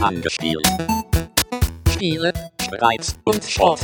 [0.00, 0.64] Angespielt.
[1.90, 2.32] Spiele,
[2.62, 3.80] Streit und Schrott.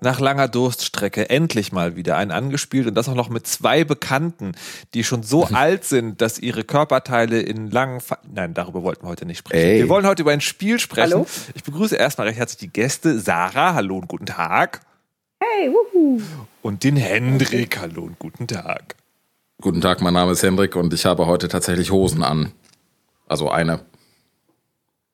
[0.00, 4.52] Nach langer Durststrecke endlich mal wieder ein angespielt und das auch noch mit zwei Bekannten,
[4.94, 8.00] die schon so alt sind, dass ihre Körperteile in langen.
[8.00, 9.64] Fa Nein, darüber wollten wir heute nicht sprechen.
[9.64, 9.78] Ey.
[9.78, 11.12] Wir wollen heute über ein Spiel sprechen.
[11.12, 11.26] Hallo?
[11.54, 13.20] Ich begrüße erstmal recht herzlich die Gäste.
[13.20, 14.80] Sarah, hallo und guten Tag.
[15.40, 16.20] Hey, wuhu.
[16.62, 18.96] Und den Hendrik, hallo und guten Tag.
[19.60, 22.52] Guten Tag, mein Name ist Hendrik und ich habe heute tatsächlich Hosen an.
[23.26, 23.80] Also eine.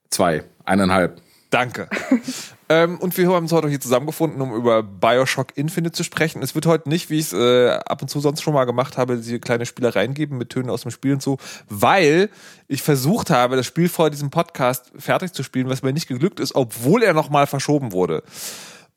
[0.09, 0.45] Zwei.
[0.65, 1.21] Eineinhalb.
[1.51, 1.89] Danke.
[2.69, 6.43] ähm, und wir haben uns heute hier zusammengefunden, um über Bioshock Infinite zu sprechen.
[6.43, 8.97] Es wird heute nicht, wie ich es äh, ab und zu sonst schon mal gemacht
[8.97, 12.31] habe, diese kleine Spielereien geben mit Tönen aus dem Spiel und so, weil
[12.67, 16.41] ich versucht habe, das Spiel vor diesem Podcast fertig zu spielen, was mir nicht geglückt
[16.41, 18.23] ist, obwohl er nochmal verschoben wurde.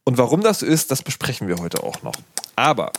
[0.03, 2.15] Und warum das so ist, das besprechen wir heute auch noch.
[2.55, 2.91] Aber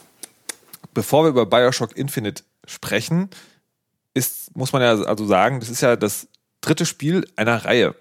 [0.95, 3.28] bevor wir über Bioshock Infinite sprechen,
[4.14, 6.28] ist, muss man ja also sagen, das ist ja das
[6.61, 7.95] dritte Spiel einer Reihe.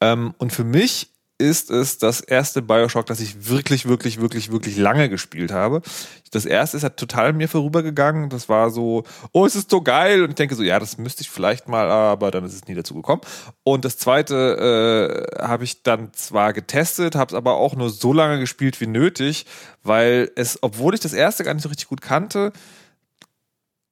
[0.00, 4.76] Ähm, und für mich ist es das erste Bioshock, das ich wirklich, wirklich, wirklich, wirklich
[4.76, 5.82] lange gespielt habe.
[6.30, 8.28] Das erste ist ja total mir vorübergegangen.
[8.30, 10.22] Das war so, oh, es ist so geil.
[10.22, 12.74] Und ich denke so, ja, das müsste ich vielleicht mal, aber dann ist es nie
[12.74, 13.22] dazu gekommen.
[13.64, 18.12] Und das zweite äh, habe ich dann zwar getestet, habe es aber auch nur so
[18.12, 19.46] lange gespielt wie nötig,
[19.82, 22.52] weil es, obwohl ich das erste gar nicht so richtig gut kannte,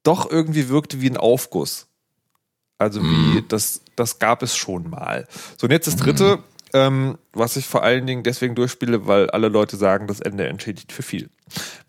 [0.03, 1.87] doch irgendwie wirkte wie ein Aufguss.
[2.77, 5.27] Also wie, das, das gab es schon mal.
[5.57, 6.39] So, und jetzt das dritte,
[6.73, 10.91] ähm, was ich vor allen Dingen deswegen durchspiele, weil alle Leute sagen, das Ende entschädigt
[10.91, 11.29] für viel.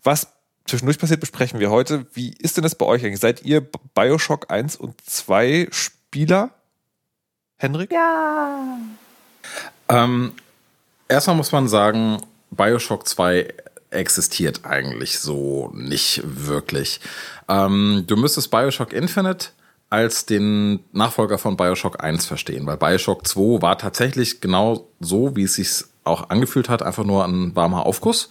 [0.03, 0.27] Was
[0.65, 2.05] zwischendurch passiert, besprechen wir heute.
[2.13, 3.19] Wie ist denn das bei euch eigentlich?
[3.19, 3.61] Seid ihr
[3.93, 6.51] Bioshock 1 und 2 Spieler?
[7.57, 7.91] Henrik?
[7.91, 8.77] Ja.
[9.89, 10.33] Ähm,
[11.07, 13.53] erstmal muss man sagen, Bioshock 2
[13.91, 16.99] existiert eigentlich so nicht wirklich.
[17.47, 19.49] Ähm, du müsstest Bioshock Infinite
[19.89, 25.43] als den Nachfolger von Bioshock 1 verstehen, weil Bioshock 2 war tatsächlich genau so, wie
[25.43, 28.29] es sich auch angefühlt hat, einfach nur ein warmer Aufguss.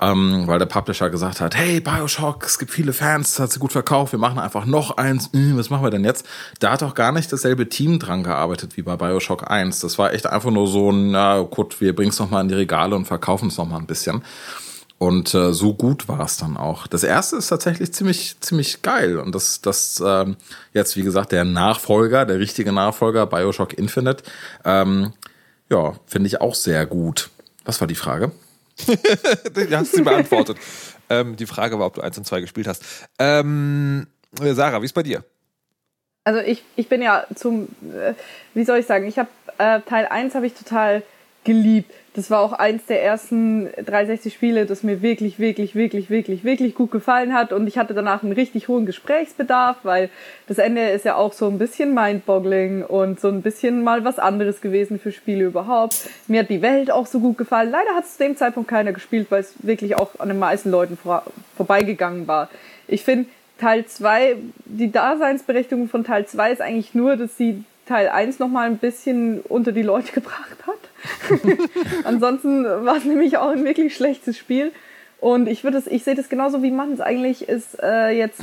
[0.00, 3.60] Ähm, weil der Publisher gesagt hat, hey, Bioshock, es gibt viele Fans, das hat sie
[3.60, 6.26] gut verkauft, wir machen einfach noch eins, hm, was machen wir denn jetzt?
[6.58, 9.78] Da hat auch gar nicht dasselbe Team dran gearbeitet wie bei Bioshock 1.
[9.80, 12.54] Das war echt einfach nur so ein, na gut, wir bringen es nochmal in die
[12.54, 14.24] Regale und verkaufen es nochmal ein bisschen.
[14.98, 16.86] Und äh, so gut war es dann auch.
[16.86, 19.18] Das erste ist tatsächlich ziemlich, ziemlich geil.
[19.18, 20.36] Und das, das ähm,
[20.72, 24.22] jetzt, wie gesagt, der Nachfolger, der richtige Nachfolger, Bioshock Infinite,
[24.64, 25.12] ähm,
[25.68, 27.30] ja, finde ich auch sehr gut.
[27.64, 28.32] Was war die Frage?
[29.54, 30.58] Du hast sie beantwortet.
[31.08, 32.84] ähm, die Frage war, ob du 1 und 2 gespielt hast.
[33.18, 35.24] Ähm, Sarah, wie ist bei dir?
[36.24, 38.14] Also ich, ich bin ja zum, äh,
[38.54, 39.28] wie soll ich sagen, ich habe
[39.58, 41.02] äh, Teil 1 habe ich total
[41.44, 41.92] geliebt.
[42.14, 46.76] Das war auch eins der ersten 360 Spiele, das mir wirklich, wirklich, wirklich, wirklich, wirklich
[46.76, 47.52] gut gefallen hat.
[47.52, 50.10] Und ich hatte danach einen richtig hohen Gesprächsbedarf, weil
[50.46, 54.20] das Ende ist ja auch so ein bisschen mindboggling und so ein bisschen mal was
[54.20, 56.08] anderes gewesen für Spiele überhaupt.
[56.28, 57.72] Mir hat die Welt auch so gut gefallen.
[57.72, 60.70] Leider hat es zu dem Zeitpunkt keiner gespielt, weil es wirklich auch an den meisten
[60.70, 61.24] Leuten vor,
[61.56, 62.48] vorbeigegangen war.
[62.86, 64.36] Ich finde, Teil 2,
[64.66, 69.40] die Daseinsberechtigung von Teil 2 ist eigentlich nur, dass sie Teil 1 nochmal ein bisschen
[69.40, 70.63] unter die Leute gebracht hat.
[72.04, 74.72] Ansonsten war es nämlich auch ein wirklich schlechtes Spiel.
[75.20, 78.42] Und ich würde es, ich sehe das genauso wie man es eigentlich ist äh, jetzt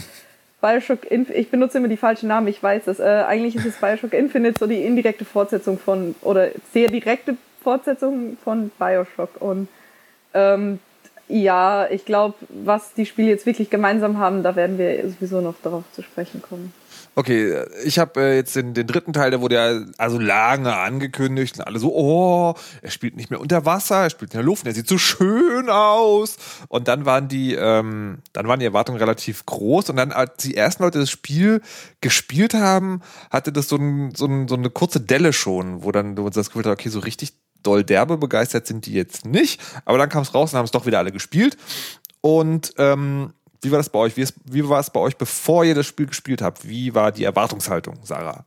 [0.62, 1.40] Bioshock Infinite.
[1.40, 3.00] Ich benutze immer die falschen Namen, ich weiß es.
[3.00, 8.38] Äh, eigentlich ist es Bioshock Infinite so die indirekte Fortsetzung von oder sehr direkte Fortsetzung
[8.44, 9.42] von Bioshock.
[9.42, 9.68] Und
[10.34, 10.80] ähm,
[11.28, 15.56] ja, ich glaube, was die Spiele jetzt wirklich gemeinsam haben, da werden wir sowieso noch
[15.64, 16.74] darauf zu sprechen kommen.
[17.14, 21.58] Okay, ich habe äh, jetzt den, den dritten Teil, der wurde ja also lange angekündigt
[21.58, 24.64] und alle so, oh, er spielt nicht mehr unter Wasser, er spielt in der Luft,
[24.64, 26.38] und er sieht so schön aus.
[26.70, 30.56] Und dann waren die, ähm, dann waren die Erwartungen relativ groß und dann, als die
[30.56, 31.62] ersten Leute das Spiel
[32.00, 36.16] gespielt haben, hatte das so, ein, so, ein, so eine kurze Delle schon, wo dann
[36.16, 39.62] du das Gefühl hast, okay, so richtig doll derbe begeistert sind die jetzt nicht.
[39.84, 41.57] Aber dann kam es raus und haben es doch wieder alle gespielt.
[42.22, 44.18] Und ähm, wie war das bei euch?
[44.18, 46.68] Wie, ist, wie war es bei euch, bevor ihr das Spiel gespielt habt?
[46.68, 48.46] Wie war die Erwartungshaltung, Sarah?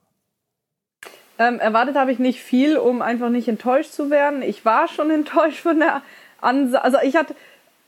[1.39, 4.43] Ähm, erwartet habe ich nicht viel, um einfach nicht enttäuscht zu werden.
[4.43, 6.03] Ich war schon enttäuscht von der
[6.41, 6.85] Ansage.
[6.85, 7.35] Also ich hatte,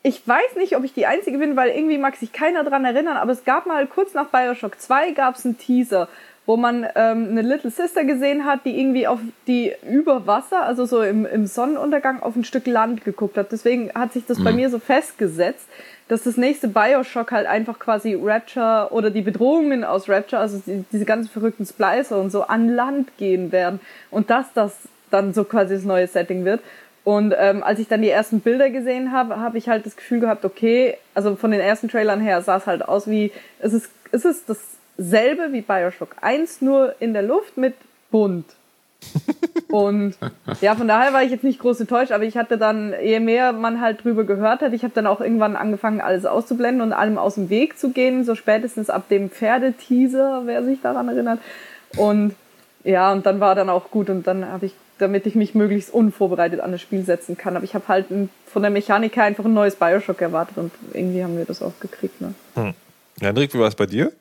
[0.03, 3.17] ich weiß nicht, ob ich die Einzige bin, weil irgendwie mag sich keiner dran erinnern,
[3.17, 6.09] aber es gab mal kurz nach Bioshock 2 gab es einen Teaser,
[6.45, 9.19] wo man ähm, eine Little Sister gesehen hat, die irgendwie auf
[9.49, 13.51] die über Wasser, also so im, im Sonnenuntergang auf ein Stück Land geguckt hat.
[13.51, 15.69] Deswegen hat sich das bei mir so festgesetzt,
[16.09, 20.85] dass das nächste Bioshock halt einfach quasi Rapture oder die Bedrohungen aus Rapture, also die,
[20.93, 23.81] diese ganzen verrückten Splicer und so an Land gehen werden
[24.11, 24.73] und dass das
[25.11, 26.61] dann so quasi das neue Setting wird.
[27.05, 30.19] Und ähm, als ich dann die ersten Bilder gesehen habe, habe ich halt das Gefühl
[30.19, 33.31] gehabt, okay, also von den ersten Trailern her sah es halt aus wie,
[33.61, 34.59] es ist, es ist das
[34.97, 37.75] dasselbe wie Bioshock 1, nur in der Luft mit
[38.11, 38.47] bunt.
[39.69, 40.15] Und
[40.61, 43.53] ja, von daher war ich jetzt nicht groß enttäuscht, aber ich hatte dann, je mehr
[43.53, 47.19] man halt drüber gehört hat, ich habe dann auch irgendwann angefangen, alles auszublenden und allem
[47.19, 51.41] aus dem Weg zu gehen, so spätestens ab dem Pferdeteaser, wer sich daran erinnert.
[51.97, 52.35] Und
[52.85, 55.93] ja, und dann war dann auch gut und dann habe ich, damit ich mich möglichst
[55.93, 58.07] unvorbereitet an das Spiel setzen kann, aber ich habe halt
[58.47, 61.79] von der Mechanik her einfach ein neues Bioshock erwartet und irgendwie haben wir das auch
[61.81, 62.21] gekriegt.
[62.21, 62.35] Ne?
[62.55, 62.75] Hm.
[63.21, 64.13] Hendrik, wie war es bei dir?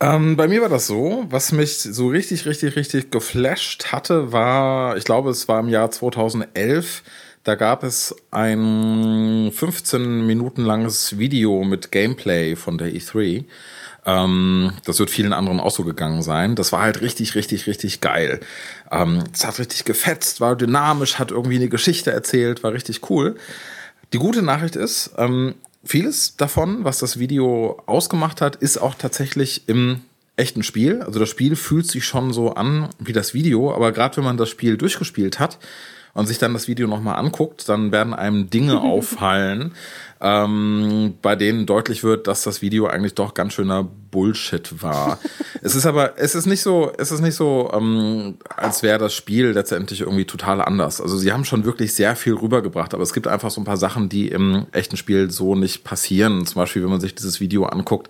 [0.00, 4.96] Ähm, bei mir war das so, was mich so richtig, richtig, richtig geflasht hatte, war,
[4.96, 7.02] ich glaube, es war im Jahr 2011,
[7.44, 13.44] da gab es ein 15 Minuten langes Video mit Gameplay von der E3.
[14.06, 16.56] Ähm, das wird vielen anderen auch so gegangen sein.
[16.56, 18.40] Das war halt richtig, richtig, richtig geil.
[18.90, 23.36] Ähm, es hat richtig gefetzt, war dynamisch, hat irgendwie eine Geschichte erzählt, war richtig cool.
[24.12, 25.54] Die gute Nachricht ist, ähm,
[25.84, 30.00] vieles davon, was das Video ausgemacht hat, ist auch tatsächlich im
[30.36, 31.02] echten Spiel.
[31.02, 34.36] Also das Spiel fühlt sich schon so an wie das Video, aber gerade wenn man
[34.36, 35.58] das Spiel durchgespielt hat
[36.12, 39.72] und sich dann das Video nochmal anguckt, dann werden einem Dinge auffallen,
[40.24, 45.18] ähm, bei denen deutlich wird, dass das Video eigentlich doch ganz schöner Bullshit war.
[45.60, 49.12] es ist aber, es ist nicht so, es ist nicht so, ähm, als wäre das
[49.12, 51.02] Spiel letztendlich irgendwie total anders.
[51.02, 53.76] Also sie haben schon wirklich sehr viel rübergebracht, aber es gibt einfach so ein paar
[53.76, 56.46] Sachen, die im echten Spiel so nicht passieren.
[56.46, 58.08] Zum Beispiel, wenn man sich dieses Video anguckt,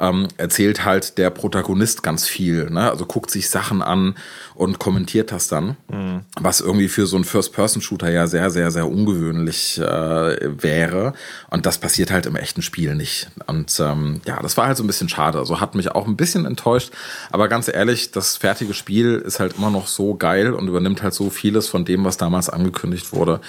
[0.00, 2.70] ähm, erzählt halt der Protagonist ganz viel.
[2.70, 2.90] Ne?
[2.90, 4.14] Also guckt sich Sachen an
[4.54, 6.20] und kommentiert das dann, mhm.
[6.40, 11.12] was irgendwie für so einen First-Person-Shooter ja sehr, sehr, sehr ungewöhnlich äh, wäre.
[11.50, 13.28] Und das passiert halt im echten Spiel nicht.
[13.46, 15.38] Und ähm, ja, das war halt so ein bisschen schade.
[15.38, 16.92] Also hat mich auch ein bisschen enttäuscht.
[17.30, 21.14] Aber ganz ehrlich, das fertige Spiel ist halt immer noch so geil und übernimmt halt
[21.14, 23.40] so vieles von dem, was damals angekündigt wurde.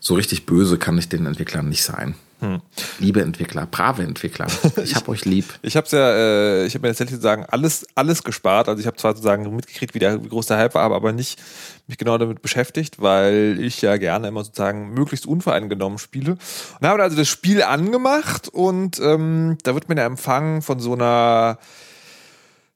[0.00, 2.14] So richtig böse kann ich den Entwicklern nicht sein.
[2.40, 2.60] Hm.
[2.98, 4.46] Liebe Entwickler, brave Entwickler,
[4.82, 5.46] ich hab euch lieb.
[5.62, 8.68] Ich habe ja, äh, ich habe mir tatsächlich sagen alles, alles gespart.
[8.68, 11.40] Also ich habe zwar sozusagen mitgekriegt, wie, der, wie groß der Hype war, aber nicht
[11.86, 16.36] mich genau damit beschäftigt, weil ich ja gerne immer sozusagen möglichst unvoreingenommen spiele.
[16.80, 20.92] Und habe also das Spiel angemacht und ähm, da wird mir der Empfang von so
[20.92, 21.58] einer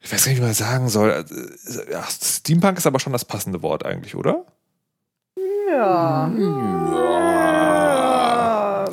[0.02, 1.10] ich weiß gar nicht, wie man sagen soll.
[1.10, 4.46] Äh, ja, Steampunk ist aber schon das passende Wort eigentlich, oder?
[5.68, 6.28] Ja.
[6.28, 7.29] ja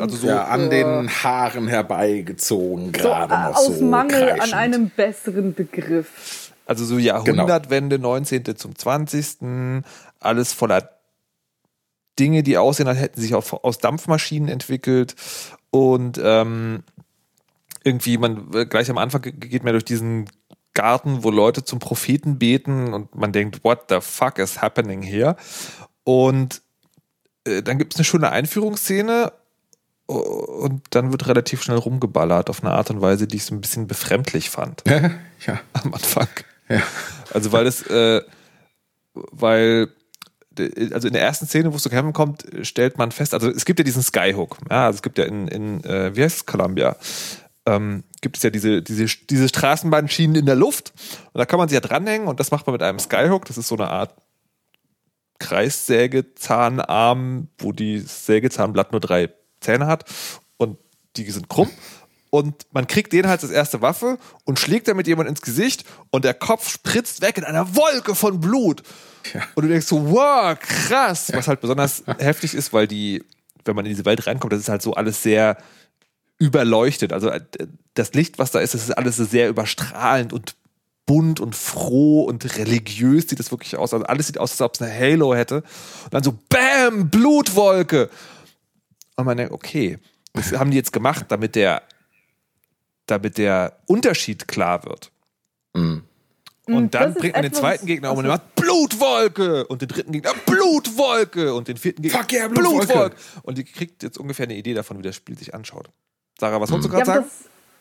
[0.02, 3.74] also so ja, an den Haaren herbeigezogen, gerade so, noch aus so.
[3.74, 4.54] Aus Mangel kreischend.
[4.54, 6.52] an einem besseren Begriff.
[6.66, 8.10] Also so Jahrhundertwende, genau.
[8.10, 8.58] 19.
[8.58, 9.84] zum 20.
[10.20, 10.90] Alles voller
[12.20, 15.16] Dinge, die aussehen, als hätten sich auch aus Dampfmaschinen entwickelt.
[15.70, 16.84] Und ähm,
[17.84, 20.30] irgendwie, man gleich am Anfang geht man durch diesen
[20.74, 25.36] Garten, wo Leute zum Propheten beten und man denkt, what the fuck is happening here?
[26.04, 26.62] Und
[27.46, 29.32] äh, dann gibt es eine schöne Einführungsszene
[30.08, 33.62] und dann wird relativ schnell rumgeballert auf eine Art und Weise, die ich so ein
[33.62, 34.84] bisschen befremdlich fand.
[35.46, 35.60] ja.
[35.74, 36.30] Am Anfang.
[36.70, 36.82] Ja.
[37.34, 38.22] Also weil es, äh,
[39.14, 39.90] weil
[40.92, 43.66] also in der ersten Szene, wo es zu kämpfen kommt, stellt man fest, also es
[43.66, 46.46] gibt ja diesen Skyhook, ja, also es gibt ja in, in äh, wie heißt es,
[46.46, 46.96] Columbia,
[47.66, 50.94] ähm, gibt es ja diese, diese, diese Straßenbahnschienen in der Luft
[51.34, 53.58] und da kann man sich ja dranhängen und das macht man mit einem Skyhook, das
[53.58, 54.16] ist so eine Art
[55.40, 59.30] Kreissägezahnarm, wo die Sägezahnblatt nur drei
[59.62, 60.06] Zähne hat
[60.58, 60.78] und
[61.16, 61.70] die sind krumm.
[62.30, 66.26] Und man kriegt den halt als erste Waffe und schlägt damit jemand ins Gesicht und
[66.26, 68.84] der Kopf spritzt weg in einer Wolke von Blut.
[69.34, 69.44] Ja.
[69.56, 71.32] Und du denkst so, wow, krass.
[71.34, 73.24] Was halt besonders heftig ist, weil die,
[73.66, 75.58] wenn man in diese Welt reinkommt, das ist halt so alles sehr
[76.38, 77.14] überleuchtet.
[77.14, 77.42] Also äh,
[77.94, 80.56] das Licht, was da ist, das ist alles sehr überstrahlend und
[81.06, 83.94] bunt und froh und religiös sieht das wirklich aus.
[83.94, 85.64] Also alles sieht aus, als ob es eine Halo hätte.
[86.04, 88.10] Und dann so, Bam, Blutwolke.
[89.18, 89.98] Und man denkt, okay,
[90.34, 91.82] das haben die jetzt gemacht, damit der,
[93.08, 95.12] damit der Unterschied klar wird.
[95.74, 96.04] Mhm.
[96.68, 100.12] Und mm, dann bringt man den zweiten Gegner um und macht Blutwolke und den dritten
[100.12, 102.86] Gegner Blutwolke und den vierten Gegner Fuck yeah, Blutwolke.
[102.86, 103.16] Blutwolke.
[103.44, 105.90] Und die kriegt jetzt ungefähr eine Idee davon, wie das Spiel sich anschaut.
[106.40, 107.28] Sarah, was wolltest du gerade ja, sagen?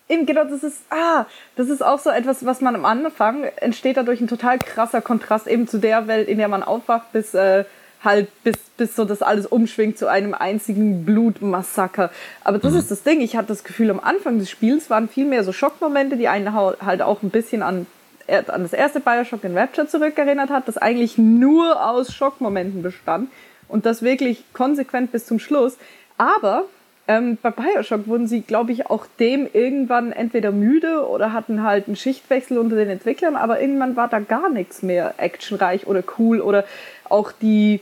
[0.09, 1.26] Eben, genau, das ist, ah,
[1.57, 5.49] das ist auch so etwas, was man am Anfang entsteht dadurch ein total krasser Kontrast
[5.49, 7.64] eben zu der Welt, in der man aufwacht, bis äh,
[8.06, 12.10] halt bis, bis so das alles umschwingt zu einem einzigen Blutmassaker.
[12.42, 12.78] Aber das mhm.
[12.78, 13.20] ist das Ding.
[13.20, 16.54] Ich hatte das Gefühl, am Anfang des Spiels waren viel mehr so Schockmomente, die einen
[16.54, 17.86] halt auch ein bisschen an,
[18.28, 23.30] an das erste Bioshock in Rapture zurückerinnert hat, das eigentlich nur aus Schockmomenten bestand
[23.68, 25.76] und das wirklich konsequent bis zum Schluss.
[26.16, 26.64] Aber
[27.08, 31.86] ähm, bei Bioshock wurden sie, glaube ich, auch dem irgendwann entweder müde oder hatten halt
[31.86, 36.40] einen Schichtwechsel unter den Entwicklern, aber irgendwann war da gar nichts mehr actionreich oder cool
[36.40, 36.64] oder
[37.08, 37.80] auch die,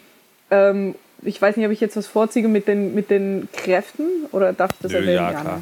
[0.55, 4.53] ähm, ich weiß nicht, ob ich jetzt was vorziehe mit den, mit den Kräften oder
[4.53, 5.17] darf ich das Nö, erwähnen?
[5.17, 5.61] Ja, klar.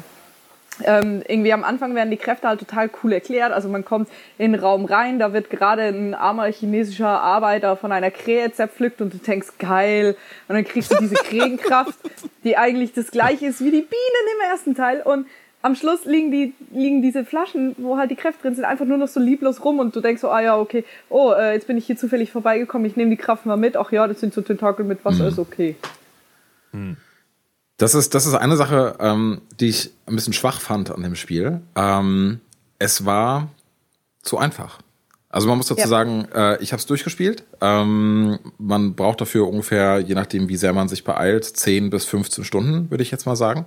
[0.83, 3.53] ähm, irgendwie am Anfang werden die Kräfte halt total cool erklärt.
[3.53, 7.91] Also man kommt in den Raum rein, da wird gerade ein armer chinesischer Arbeiter von
[7.91, 10.17] einer Krähe zerpflückt und du denkst, geil.
[10.47, 11.97] Und dann kriegst du diese Krähenkraft,
[12.43, 15.01] die eigentlich das gleiche ist wie die Bienen im ersten Teil.
[15.01, 15.27] Und
[15.63, 18.97] am Schluss liegen, die, liegen diese Flaschen, wo halt die Kräfte drin sind, einfach nur
[18.97, 21.77] noch so lieblos rum und du denkst so, ah ja, okay, oh, äh, jetzt bin
[21.77, 23.77] ich hier zufällig vorbeigekommen, ich nehme die Kraft mal mit.
[23.77, 25.75] Ach ja, das sind so Tentakel mit Wasser, ist okay.
[27.77, 31.15] Das ist, das ist eine Sache, ähm, die ich ein bisschen schwach fand an dem
[31.15, 31.61] Spiel.
[31.75, 32.39] Ähm,
[32.79, 33.47] es war
[34.21, 34.79] zu einfach.
[35.29, 35.87] Also man muss dazu Ja.
[35.87, 37.43] sagen, äh, ich habe es durchgespielt.
[37.61, 42.43] Ähm, man braucht dafür ungefähr, je nachdem wie sehr man sich beeilt, 10 bis 15
[42.43, 43.65] Stunden, würde ich jetzt mal sagen.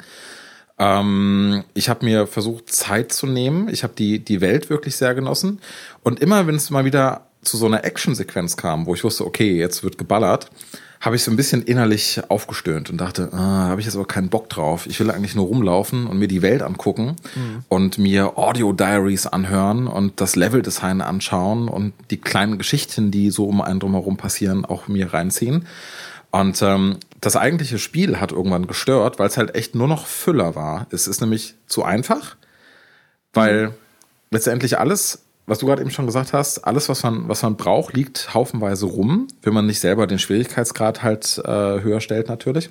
[0.79, 3.69] Ähm, ich habe mir versucht, Zeit zu nehmen.
[3.69, 5.61] Ich habe die, die Welt wirklich sehr genossen.
[6.03, 9.57] Und immer, wenn es mal wieder zu so einer Action-Sequenz kam, wo ich wusste, okay,
[9.57, 10.51] jetzt wird geballert,
[11.01, 14.29] habe ich so ein bisschen innerlich aufgestöhnt und dachte, ah, habe ich jetzt aber keinen
[14.29, 14.87] Bock drauf.
[14.87, 17.17] Ich will eigentlich nur rumlaufen und mir die Welt angucken
[17.69, 23.61] und mir Audio-Diaries anhören und das Level-Design anschauen und die kleinen Geschichten, die so um
[23.61, 25.67] einen drumherum passieren, auch mir reinziehen.
[26.37, 30.55] Und ähm, das eigentliche Spiel hat irgendwann gestört, weil es halt echt nur noch Füller
[30.55, 30.87] war.
[30.91, 32.37] Es ist nämlich zu einfach,
[33.33, 33.73] weil
[34.31, 37.95] letztendlich alles, was du gerade eben schon gesagt hast, alles, was man, was man braucht,
[37.95, 41.51] liegt haufenweise rum, wenn man nicht selber den Schwierigkeitsgrad halt äh,
[41.81, 42.69] höher stellt natürlich.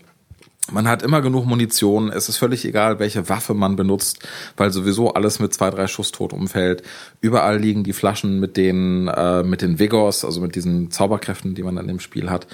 [0.71, 2.09] Man hat immer genug Munition.
[2.09, 6.11] Es ist völlig egal, welche Waffe man benutzt, weil sowieso alles mit zwei, drei Schuss
[6.11, 6.81] tot umfällt.
[7.21, 11.61] Überall liegen die Flaschen mit den, äh, mit den Vigors, also mit diesen Zauberkräften, die
[11.61, 12.47] man in dem Spiel hat.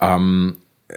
[0.00, 0.56] Ähm,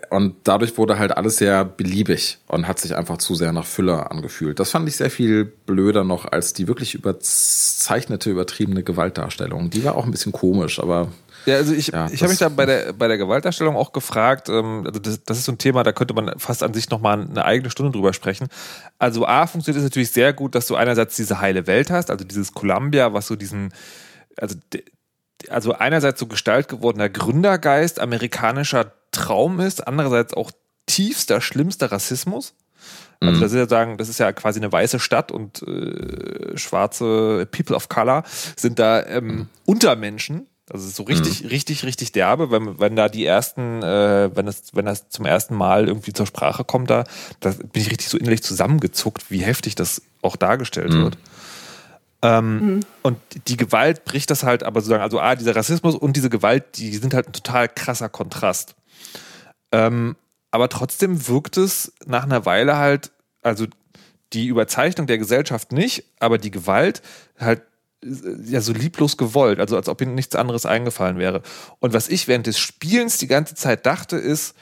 [0.09, 4.11] und dadurch wurde halt alles sehr beliebig und hat sich einfach zu sehr nach Füller
[4.11, 4.59] angefühlt.
[4.59, 9.69] Das fand ich sehr viel blöder noch als die wirklich überzeichnete, übertriebene Gewaltdarstellung.
[9.69, 11.09] Die war auch ein bisschen komisch, aber
[11.45, 14.49] Ja, also ich, Ja, ich habe mich da bei der, bei der Gewaltdarstellung auch gefragt,
[14.49, 17.21] ähm, also das, das ist so ein Thema, da könnte man fast an sich nochmal
[17.21, 18.49] eine eigene Stunde drüber sprechen.
[18.99, 22.25] Also A, funktioniert es natürlich sehr gut, dass du einerseits diese heile Welt hast, also
[22.25, 23.71] dieses Columbia, was so diesen,
[24.35, 24.57] also,
[25.49, 30.51] also einerseits so Gestalt gewordener Gründergeist, amerikanischer Traum ist, andererseits auch
[30.85, 32.53] tiefster, schlimmster Rassismus.
[33.19, 37.47] Also das ist ja sagen, das ist ja quasi eine weiße Stadt und äh, schwarze
[37.51, 38.23] People of Color
[38.55, 40.47] sind da ähm, Untermenschen.
[40.69, 44.45] Also es ist so richtig, richtig, richtig derbe, wenn, wenn da die ersten, äh, wenn
[44.45, 47.05] das, wenn das zum ersten Mal irgendwie zur Sprache kommt, da,
[47.39, 51.17] da bin ich richtig so innerlich zusammengezuckt, wie heftig das auch dargestellt wird.
[52.27, 56.29] Ähm, Und die Gewalt bricht das halt aber sozusagen, also A, dieser Rassismus und diese
[56.29, 58.75] Gewalt, die sind halt ein total krasser Kontrast.
[59.71, 60.15] Ähm,
[60.51, 63.65] aber trotzdem wirkt es nach einer Weile halt, also
[64.33, 67.01] die Überzeichnung der Gesellschaft nicht, aber die Gewalt
[67.39, 67.61] halt
[68.03, 68.09] äh,
[68.43, 71.41] ja so lieblos gewollt, also als ob ihnen nichts anderes eingefallen wäre.
[71.79, 74.53] Und was ich während des Spielens die ganze Zeit dachte, ist,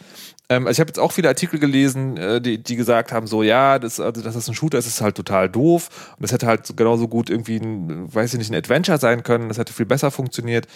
[0.50, 3.80] also ich habe jetzt auch viele Artikel gelesen, äh, die, die gesagt haben, so ja,
[3.80, 6.14] das, also dass das ein Shooter ist, ist halt total doof.
[6.18, 9.24] Und das hätte halt so- genauso gut irgendwie ein, weiß ich nicht, ein Adventure sein
[9.24, 10.68] können, das hätte viel besser funktioniert.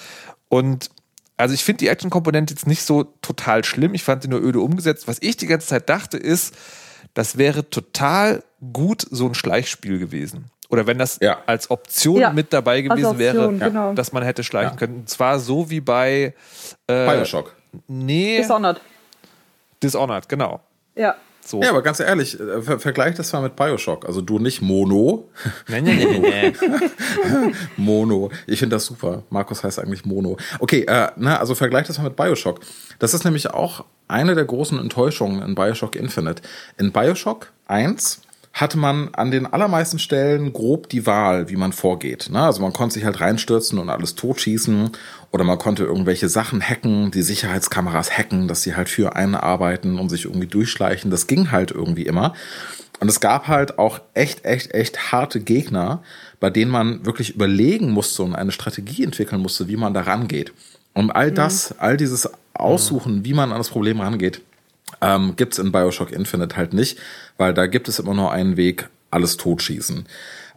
[0.47, 0.89] Und
[1.37, 3.93] also ich finde die Action-Komponente jetzt nicht so total schlimm.
[3.93, 5.07] Ich fand sie nur öde umgesetzt.
[5.07, 6.53] Was ich die ganze Zeit dachte, ist,
[7.13, 10.45] das wäre total gut so ein Schleichspiel gewesen.
[10.69, 11.37] Oder wenn das Ja.
[11.45, 13.93] als Option Ja, mit dabei gewesen Option, wäre, genau.
[13.93, 14.77] dass man hätte schleichen Ja.
[14.77, 14.95] können.
[14.97, 16.33] Und zwar so wie bei
[16.87, 17.55] äh, Bioshock.
[17.87, 18.81] Nee, Dishonored.
[19.81, 20.61] Dishonored, genau.
[20.95, 21.15] Ja.
[21.41, 21.61] So.
[21.61, 24.05] Ja, aber ganz ehrlich, äh, ver vergleich das mal mit Bioshock.
[24.05, 25.29] Also du nicht Mono,
[25.67, 26.53] Nee, nee, nee, nee.
[27.77, 28.29] Mono.
[28.45, 29.23] Ich finde das super.
[29.29, 30.37] Markus heißt eigentlich Mono.
[30.59, 32.59] Okay, äh, na, also vergleich das mal mit Bioshock.
[32.99, 36.43] Das ist nämlich auch eine der großen Enttäuschungen in Bioshock Infinite.
[36.77, 38.21] In Bioshock 1
[38.59, 42.29] hatte man an den allermeisten Stellen grob die Wahl, wie man vorgeht.
[42.31, 42.41] Ne?
[42.41, 44.91] Also man konnte sich halt reinstürzen und alles totschießen
[45.31, 49.97] oder man konnte irgendwelche Sachen hacken, die Sicherheitskameras hacken, dass sie halt für einen arbeiten
[49.97, 51.11] und sich irgendwie durchschleichen.
[51.11, 52.33] Das ging halt irgendwie immer.
[52.99, 56.03] Und es gab halt auch echt, echt, echt harte Gegner,
[56.39, 60.51] bei denen man wirklich überlegen musste und eine Strategie entwickeln musste, wie man da rangeht.
[60.93, 64.41] Und all das, all dieses Aussuchen, wie man an das Problem rangeht,
[65.01, 66.99] ähm, gibt's in Bioshock Infinite halt nicht,
[67.37, 70.05] weil da gibt es immer nur einen Weg, alles totschießen.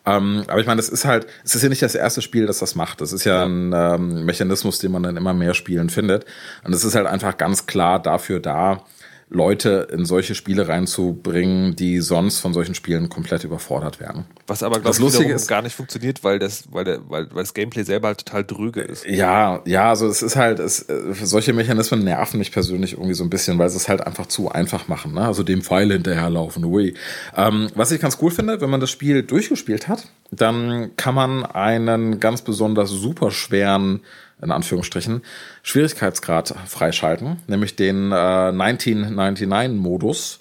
[0.06, 2.58] Ähm, aber ich meine, das ist halt, es ist ja nicht das erste Spiel, das
[2.58, 3.00] das macht.
[3.00, 6.24] Das ist ja, ein ähm, Mechanismus, den man in immer mehr Spielen findet.
[6.64, 8.82] Und es ist halt einfach ganz klar dafür da,
[9.30, 14.24] Leute in solche Spiele reinzubringen, die sonst von solchen Spielen komplett überfordert werden.
[14.46, 17.42] Was aber, glaube ich, Lustige ist- gar nicht funktioniert, weil das, weil, der, weil, weil
[17.42, 19.04] das Gameplay selber halt total dröge ist.
[19.06, 23.22] Ja, ja, also es ist halt, es, äh, solche Mechanismen nerven mich persönlich irgendwie so
[23.24, 25.22] ein bisschen, weil sie es halt einfach zu einfach machen, ne?
[25.26, 26.94] Also dem Pfeil hinterherlaufen, ui.
[27.36, 31.44] Ähm, was ich ganz cool finde, wenn man das Spiel durchgespielt hat, dann kann man
[31.44, 34.00] einen ganz besonders super schweren,
[34.42, 35.22] in Anführungsstrichen,
[35.62, 40.40] Schwierigkeitsgrad freischalten, nämlich den äh, 1999-Modus.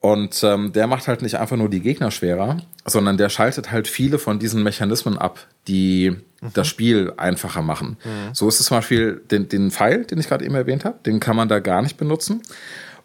[0.00, 3.86] Und ähm, der macht halt nicht einfach nur die Gegner schwerer, sondern der schaltet halt
[3.86, 6.16] viele von diesen Mechanismen ab, die
[6.54, 7.96] das Spiel einfacher machen.
[8.32, 11.20] So ist es zum Beispiel den, den Pfeil, den ich gerade eben erwähnt habe, den
[11.20, 12.42] kann man da gar nicht benutzen.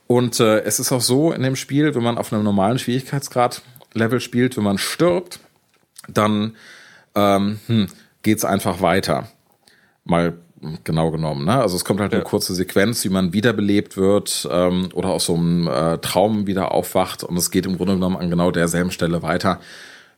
[0.07, 3.61] Und äh, es ist auch so in dem Spiel, wenn man auf einem normalen Schwierigkeitsgrad
[3.93, 5.39] Level spielt, wenn man stirbt,
[6.07, 6.55] dann
[7.13, 7.87] ähm, hm,
[8.23, 9.29] geht's einfach weiter.
[10.07, 10.37] Mal
[10.83, 11.45] genau genommen.
[11.45, 11.61] Ne?
[11.61, 15.35] Also es kommt halt eine kurze Sequenz, wie man wiederbelebt wird ähm, oder aus so
[15.35, 19.21] einem äh, Traum wieder aufwacht und es geht im Grunde genommen an genau derselben Stelle
[19.21, 19.59] weiter,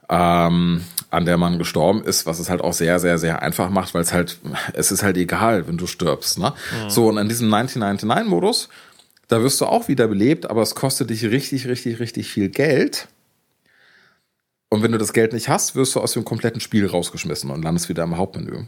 [0.10, 3.94] ähm, an der man gestorben ist, was es halt auch sehr, sehr, sehr einfach macht,
[3.94, 4.40] weil es halt,
[4.74, 6.40] es ist halt egal, wenn du stirbst.
[6.40, 6.54] Ne?
[6.88, 8.70] So, und in diesem 1999-Modus,
[9.28, 13.08] da wirst du auch wiederbelebt, aber es kostet dich richtig, richtig, richtig viel Geld.
[14.70, 17.64] Und wenn du das Geld nicht hast, wirst du aus dem kompletten Spiel rausgeschmissen und
[17.64, 18.66] landest wieder im Hauptmenü.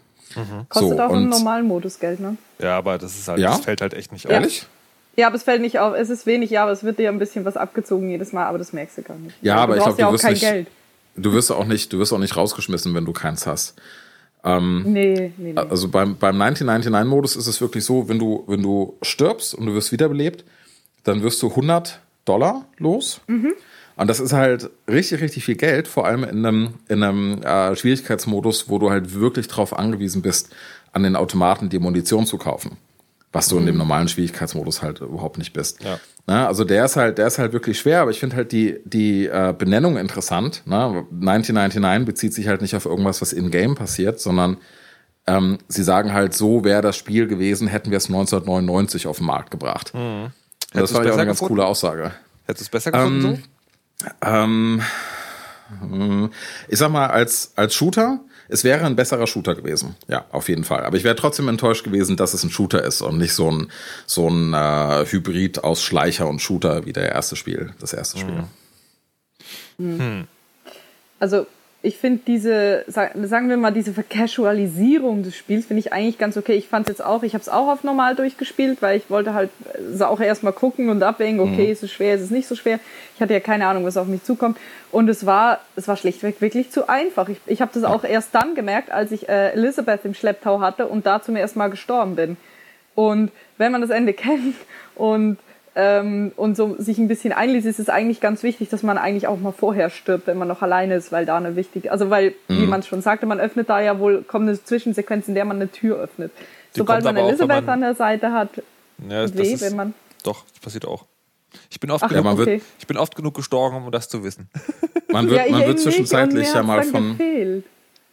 [0.70, 2.38] Kostet So, auch im normalen Modus Geld, ne?
[2.60, 3.50] Ja, aber das ist halt, Ja?
[3.52, 4.32] das fällt halt echt nicht auf.
[4.32, 4.66] Ehrlich?
[5.18, 5.94] Ja, aber es fällt nicht auf.
[5.96, 8.58] Es ist wenig, ja, aber es wird dir ein bisschen was abgezogen jedes Mal, aber
[8.58, 9.36] das merkst du gar nicht.
[9.42, 10.68] Ja, Weil aber du ich brauchst glaub, ja du auch wirst kein nicht- Geld.
[11.18, 13.76] Du wirst auch nicht, du wirst auch nicht rausgeschmissen, wenn du keins hast.
[14.44, 15.56] Nee, nee, nee.
[15.56, 19.74] Also beim, beim 1999-Modus ist es wirklich so, wenn du, wenn du stirbst und du
[19.76, 20.44] wirst wiederbelebt,
[21.04, 23.22] dann wirst du 100 Dollar los.
[24.02, 27.76] Und das ist halt richtig, richtig viel Geld, vor allem in einem, in einem äh,
[27.76, 30.50] Schwierigkeitsmodus, wo du halt wirklich drauf angewiesen bist,
[30.92, 32.78] an den Automaten die Munition zu kaufen.
[33.32, 35.84] Was du in dem normalen Schwierigkeitsmodus halt überhaupt nicht bist.
[35.84, 36.00] Ja.
[36.26, 38.80] Na, also der ist halt, der ist halt wirklich schwer, aber ich finde halt die,
[38.86, 40.64] die äh, Benennung interessant.
[40.66, 41.06] Ne?
[41.22, 44.58] 1999 bezieht sich halt nicht auf irgendwas, was in-game passiert, sondern
[45.28, 49.28] ähm, sie sagen halt, so wäre das Spiel gewesen, hätten wir es 1999 auf den
[49.28, 49.94] Markt gebracht.
[49.94, 50.34] Hättest
[50.74, 51.54] Das war ja auch eine ganz gefunden?
[51.54, 52.12] coole Aussage.
[52.48, 53.44] Hättest du es besser gefunden Ähm,
[54.22, 54.82] Ähm,
[55.80, 56.32] hm,
[56.68, 59.96] ich sag mal, als, als Shooter, es wäre ein besserer Shooter gewesen.
[60.08, 60.84] Ja, auf jeden Fall.
[60.84, 63.72] Aber ich wäre trotzdem enttäuscht gewesen, dass es ein Shooter ist und nicht so ein,
[64.06, 68.44] so ein äh, Hybrid aus Schleicher und Shooter wie der erste Spiel, das erste Spiel.
[71.20, 71.48] Also
[71.84, 76.38] ich finde diese, sag- sagen wir mal, diese Vercasualisierung des Spiels finde ich eigentlich ganz
[76.38, 76.54] okay.
[76.54, 79.34] Ich fand es jetzt auch, ich habe es auch auf normal durchgespielt, weil ich wollte
[79.34, 79.50] halt
[80.00, 82.80] äh, auch erstmal gucken und abwägen, okay, ist es schwer, ist es nicht so schwer.
[83.16, 84.58] Ich hatte ja keine Ahnung, was auf mich zukommt.
[84.92, 87.30] Und es war, es war schlichtweg wirklich zu einfach.
[87.30, 90.88] Ich, ich habe das auch erst dann gemerkt, als ich äh, Elizabeth im Schlepptau hatte
[90.88, 92.38] und da zum ersten Mal gestorben bin.
[92.94, 94.56] Und wenn man das Ende kennt
[94.96, 95.38] und
[95.76, 99.28] ähm, und so sich ein bisschen einliest, ist es eigentlich ganz wichtig, dass man eigentlich
[99.28, 102.34] auch mal vorher stirbt, wenn man noch alleine ist, weil da eine wichtige, also weil,
[102.50, 105.58] wie man schon sagte, man öffnet da ja wohl, kommt eine Zwischensequenz, in der man
[105.58, 106.32] eine Tür öffnet.
[106.76, 108.50] Sobald kommt man auch, Elisabeth man- an der Seite hat,
[109.10, 109.94] Ja, das weh, ist, wenn man.
[110.24, 111.06] doch, das passiert auch.
[111.70, 112.62] Ich bin oft, Ach, genug, man wird- okay.
[112.80, 114.50] ich bin oft genug gestorben, um das zu wissen.
[115.12, 117.18] Man wird, man ich wird zwischenzeitlich ja mal von.
[117.18, 117.66] Gefehlt.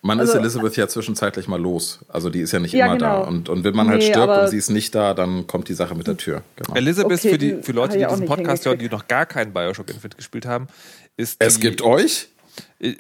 [0.03, 2.01] Man Also- ist Elizabeth ja zwischenzeitlich mal los.
[2.09, 3.23] Also die ist ja nicht Ja, immer genau.
[3.23, 3.29] da.
[3.29, 5.69] Und, und wenn man halt Nee, stirbt aber- und sie ist nicht da, dann kommt
[5.69, 6.43] die Sache mit der Tür.
[6.57, 6.75] Genau.
[6.77, 9.89] Elizabeth, Okay, für, die, für Leute, die diesen Podcast hören, die noch gar keinen Bioshock
[9.91, 10.69] Infinite gespielt haben,
[11.17, 12.29] ist Es die, gibt euch?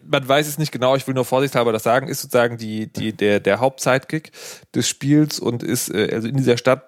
[0.08, 3.12] man weiß es nicht genau, ich will nur vorsichtshalber das sagen, ist sozusagen die, die,
[3.12, 4.30] der, der Hauptzeitkick
[4.74, 6.84] des Spiels und ist äh, also in dieser Stadt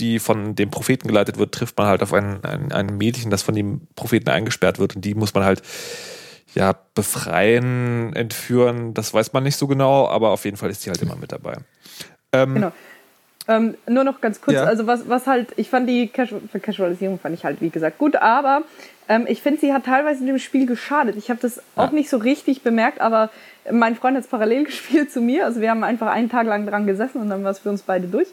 [0.00, 3.42] die von dem Propheten geleitet wird, trifft man halt auf ein, ein, ein Mädchen, das
[3.42, 5.62] von dem Propheten eingesperrt wird und die muss man halt
[6.54, 10.90] ja befreien, entführen, das weiß man nicht so genau, aber auf jeden Fall ist sie
[10.90, 11.56] halt immer mit dabei.
[12.32, 12.72] Ähm, Genau.
[13.46, 14.64] Ähm, nur noch ganz kurz, Ja.
[14.64, 18.16] also was, was halt, ich fand die Casu Casualisierung fand ich halt wie gesagt gut,
[18.16, 18.62] aber
[19.06, 21.16] ähm, ich finde, sie hat teilweise dem Spiel geschadet.
[21.16, 23.28] Ich habe das auch nicht so richtig bemerkt, aber
[23.70, 25.44] mein Freund hat es parallel gespielt zu mir.
[25.44, 27.82] Also wir haben einfach einen Tag lang dran gesessen und dann war es für uns
[27.82, 28.28] beide durch.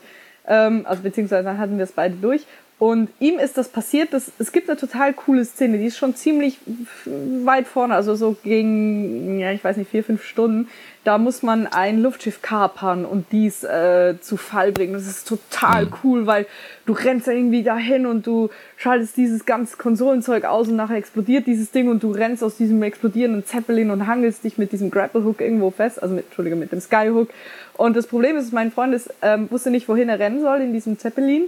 [0.48, 2.46] Ähm, also beziehungsweise dann hatten wir es beide durch.
[2.82, 6.16] Und ihm ist das passiert, dass, es gibt eine total coole Szene, die ist schon
[6.16, 6.58] ziemlich
[7.06, 10.68] weit vorne, also so gegen, ja, ich weiß nicht, vier, fünf Stunden.
[11.04, 14.94] Da muss man ein Luftschiff kapern und dies äh, zu Fall bringen.
[14.94, 16.48] Das ist total cool, weil
[16.88, 21.46] du rennst da irgendwie dahin und du schaltest dieses ganze Konsolenzeug aus und nachher explodiert
[21.46, 25.24] dieses Ding und du rennst aus diesem explodierenden Zeppelin und hangelst dich mit diesem Grapple
[25.24, 27.30] Hook irgendwo fest, also mit, Entschuldige, mit dem Skyhook.
[27.78, 30.74] Und das Problem ist, mein Freund ist, ähm, wusste nicht, wohin er rennen soll in
[30.74, 31.44] diesem Zeppelin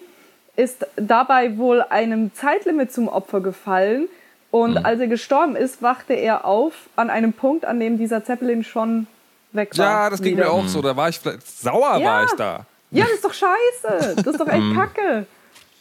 [0.55, 4.07] ist dabei wohl einem Zeitlimit zum Opfer gefallen.
[4.51, 8.63] Und als er gestorben ist, wachte er auf an einem Punkt, an dem dieser Zeppelin
[8.63, 9.07] schon
[9.51, 9.85] weg war.
[9.85, 10.45] ja, das ging wieder.
[10.45, 12.05] mir auch so, da war ich vielleicht, sauer Ja.
[12.05, 12.65] war ich da.
[12.91, 14.15] Ja, das ist doch scheiße.
[14.17, 15.25] Das ist doch echt kacke.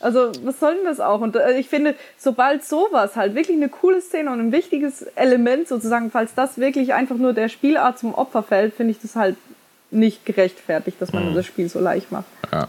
[0.01, 1.21] Also, was soll denn das auch?
[1.21, 5.69] Und äh, ich finde, sobald sowas halt wirklich eine coole Szene und ein wichtiges Element
[5.69, 9.37] sozusagen, falls das wirklich einfach nur der Spielart zum Opfer fällt, finde ich das halt
[9.91, 12.25] nicht gerechtfertigt, dass man das Spiel so leicht macht.
[12.51, 12.69] Ja.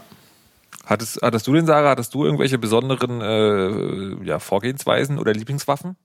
[0.86, 5.96] Hattest, hattest du den, Sarah, hattest du irgendwelche besonderen äh, ja, Vorgehensweisen oder Lieblingswaffen?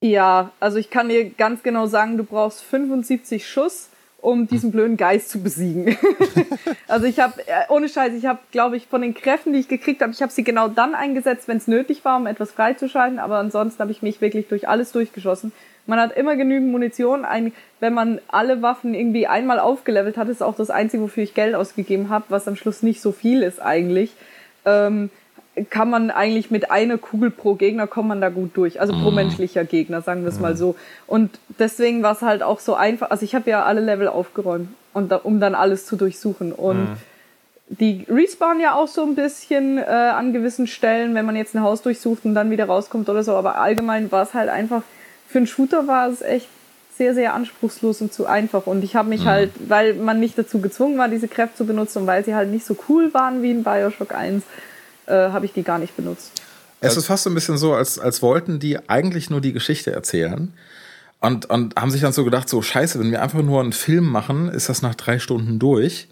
[0.00, 3.88] Ja, also ich kann dir ganz genau sagen, du brauchst 75 Schuss,
[4.20, 5.96] um diesen blöden Geist zu besiegen.
[6.88, 7.34] also ich habe,
[7.68, 10.32] ohne Scheiß, ich habe, glaube ich, von den Kräften, die ich gekriegt habe, ich habe
[10.32, 14.02] sie genau dann eingesetzt, wenn es nötig war, um etwas freizuschalten, aber ansonsten habe ich
[14.02, 15.52] mich wirklich durch alles durchgeschossen.
[15.86, 17.24] Man hat immer genügend Munition.
[17.24, 21.34] Ein, wenn man alle Waffen irgendwie einmal aufgelevelt hat, ist auch das Einzige, wofür ich
[21.34, 24.12] Geld ausgegeben habe, was am Schluss nicht so viel ist eigentlich.
[24.64, 25.10] Ähm,
[25.70, 28.80] kann man eigentlich mit einer Kugel pro Gegner kommt man da gut durch.
[28.80, 30.74] Also pro menschlicher Gegner, sagen wir es mal so.
[31.06, 33.10] Und deswegen war es halt auch so einfach.
[33.10, 36.52] Also ich habe ja alle Level aufgeräumt, und da, um dann alles zu durchsuchen.
[36.52, 36.96] Und
[37.68, 41.62] die respawnen ja auch so ein bisschen äh, an gewissen Stellen, wenn man jetzt ein
[41.62, 43.34] Haus durchsucht und dann wieder rauskommt oder so.
[43.34, 44.82] Aber allgemein war es halt einfach,
[45.34, 46.46] für einen Shooter war es echt
[46.96, 48.68] sehr, sehr anspruchslos und zu einfach.
[48.68, 52.02] Und ich habe mich halt, weil man nicht dazu gezwungen war, diese Kräfte zu benutzen
[52.02, 54.44] und weil sie halt nicht so cool waren wie in Bioshock 1,
[55.06, 56.30] äh, habe ich die gar nicht benutzt.
[56.80, 59.90] Es ist fast so ein bisschen so, als, als wollten die eigentlich nur die Geschichte
[59.90, 60.54] erzählen.
[61.18, 64.04] Und, und haben sich dann so gedacht, so scheiße, wenn wir einfach nur einen Film
[64.04, 66.06] machen, ist das nach drei Stunden durch.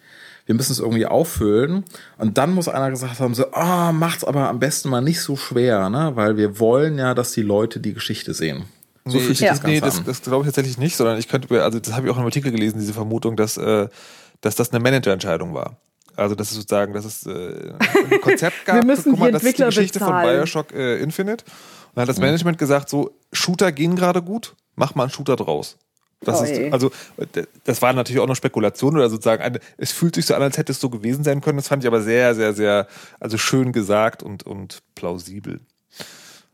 [0.47, 1.85] Wir müssen es irgendwie auffüllen.
[2.19, 5.37] Und dann muss einer gesagt haben, so, ah, macht's aber am besten mal nicht so
[5.37, 6.11] schwer, ne?
[6.17, 8.65] Weil wir wollen ja, dass die Leute die Geschichte sehen.
[9.05, 9.51] So fühlt sich Ja.
[9.53, 10.05] das Ganze nee, das, an.
[10.05, 12.21] das glaube ich tatsächlich nicht, sondern ich könnte, mir- also das habe ich auch in
[12.21, 13.88] einem Artikel gelesen, diese Vermutung, dass, äh,
[14.41, 15.77] dass das eine Managerentscheidung war.
[16.15, 17.73] Also das ist sozusagen, dass es äh,
[18.11, 18.77] ein Konzept gab.
[18.77, 20.37] Wir müssen guck mal, die das ist die Geschichte von bezahlen.
[20.41, 21.45] Bioshock äh, Infinite.
[21.45, 25.37] Und dann hat das Management gesagt, so Shooter gehen gerade gut, mach mal einen Shooter
[25.37, 25.79] draus.
[26.25, 26.93] Das Oh ist, also,
[27.65, 30.57] das war natürlich auch noch Spekulation oder sozusagen, eine, es fühlt sich so an, als
[30.57, 31.57] hätte es so gewesen sein können.
[31.59, 32.87] Das fand ich aber sehr, sehr, sehr,
[33.19, 35.61] also schön gesagt und, und plausibel.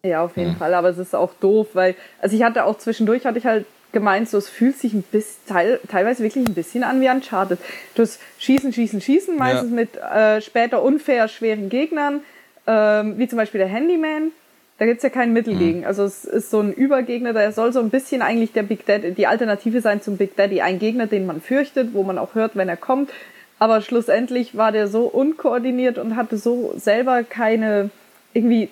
[0.02, 0.74] Ja, auf jeden Fall.
[0.74, 4.28] Aber es ist auch doof, weil, also ich hatte auch zwischendurch, hatte ich halt gemeint,
[4.28, 7.58] so es fühlt sich ein bisschen, teil, teilweise wirklich ein bisschen an wie Uncharted.
[7.94, 9.74] Du hast Schießen, Schießen, Schießen, meistens Ja.
[9.76, 12.20] mit äh, später unfair schweren Gegnern,
[12.66, 14.30] ähm, wie zum Beispiel der Handyman.
[14.78, 15.84] Da gibt's ja kein Mittel gegen.
[15.84, 19.10] Also es ist so ein Übergegner, der soll so ein bisschen eigentlich der Big Daddy,
[19.10, 20.60] die Alternative sein zum Big Daddy.
[20.60, 23.10] Ein Gegner, den man fürchtet, wo man auch hört, wenn er kommt.
[23.58, 27.90] Aber schlussendlich war der so unkoordiniert und hatte so selber keine,
[28.34, 28.68] irgendwie,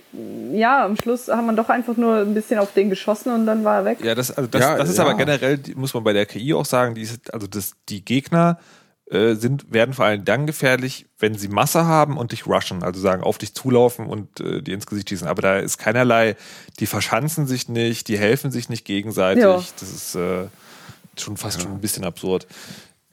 [0.52, 3.64] ja, am Schluss haben wir doch einfach nur ein bisschen auf den geschossen und dann
[3.64, 3.98] war er weg.
[4.04, 5.04] Ja, das, also das, Ja, das ist ja.
[5.04, 8.58] aber generell, muss man bei der KI auch sagen, die ist, also das, die Gegner
[9.10, 13.00] äh, sind, werden vor allem dann gefährlich, wenn sie Masse haben und dich rushen, also
[13.00, 15.28] sagen, auf dich zulaufen und äh, dir ins Gesicht schießen.
[15.28, 16.36] Aber da ist keinerlei,
[16.80, 19.44] die verschanzen sich nicht, die helfen sich nicht gegenseitig.
[19.44, 19.62] Ja.
[19.78, 20.46] Das ist äh,
[21.16, 22.46] schon fast schon ein bisschen absurd.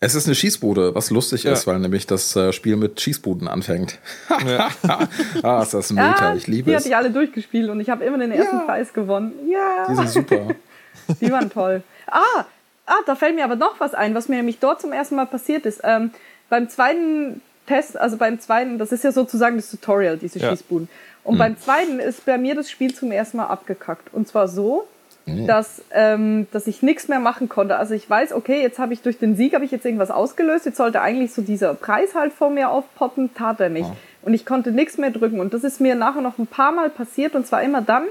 [0.06, 1.54] Es ist eine Schießbude, was lustig Ja.
[1.54, 4.00] ist, weil nämlich das äh, Spiel mit Schießbuden anfängt.
[4.46, 4.70] Ja.
[5.44, 6.80] ah, ist das Meta, ich liebe die es.
[6.82, 8.64] hatte ich alle durchgespielt und ich habe immer den ersten Ja.
[8.64, 9.32] Preis gewonnen.
[9.50, 9.86] Ja.
[9.90, 10.48] Die sind super.
[11.22, 11.84] Die waren toll.
[12.08, 12.46] Ah,
[12.86, 15.26] ah, da fällt mir aber noch was ein, was mir nämlich dort zum ersten Mal
[15.26, 15.80] passiert ist.
[15.86, 16.12] Ähm,
[16.50, 20.50] beim zweiten Test, also beim zweiten, das ist ja sozusagen das Tutorial, diese Ja.
[20.50, 20.90] Schießbuden.
[21.24, 24.14] Und beim zweiten ist bei mir das Spiel zum ersten Mal abgekackt.
[24.14, 24.86] Und zwar so,
[25.26, 27.78] dass, ähm, dass ich nichts mehr machen konnte.
[27.78, 30.66] Also ich weiß, okay, jetzt habe ich durch den Sieg habe ich jetzt irgendwas ausgelöst.
[30.66, 33.90] Jetzt sollte eigentlich so dieser Preis halt vor mir aufpoppen, tat er nicht.
[34.22, 35.40] Und ich konnte nichts mehr drücken.
[35.40, 37.36] Und das ist mir nachher noch ein paar Mal passiert.
[37.36, 38.04] Und zwar immer dann,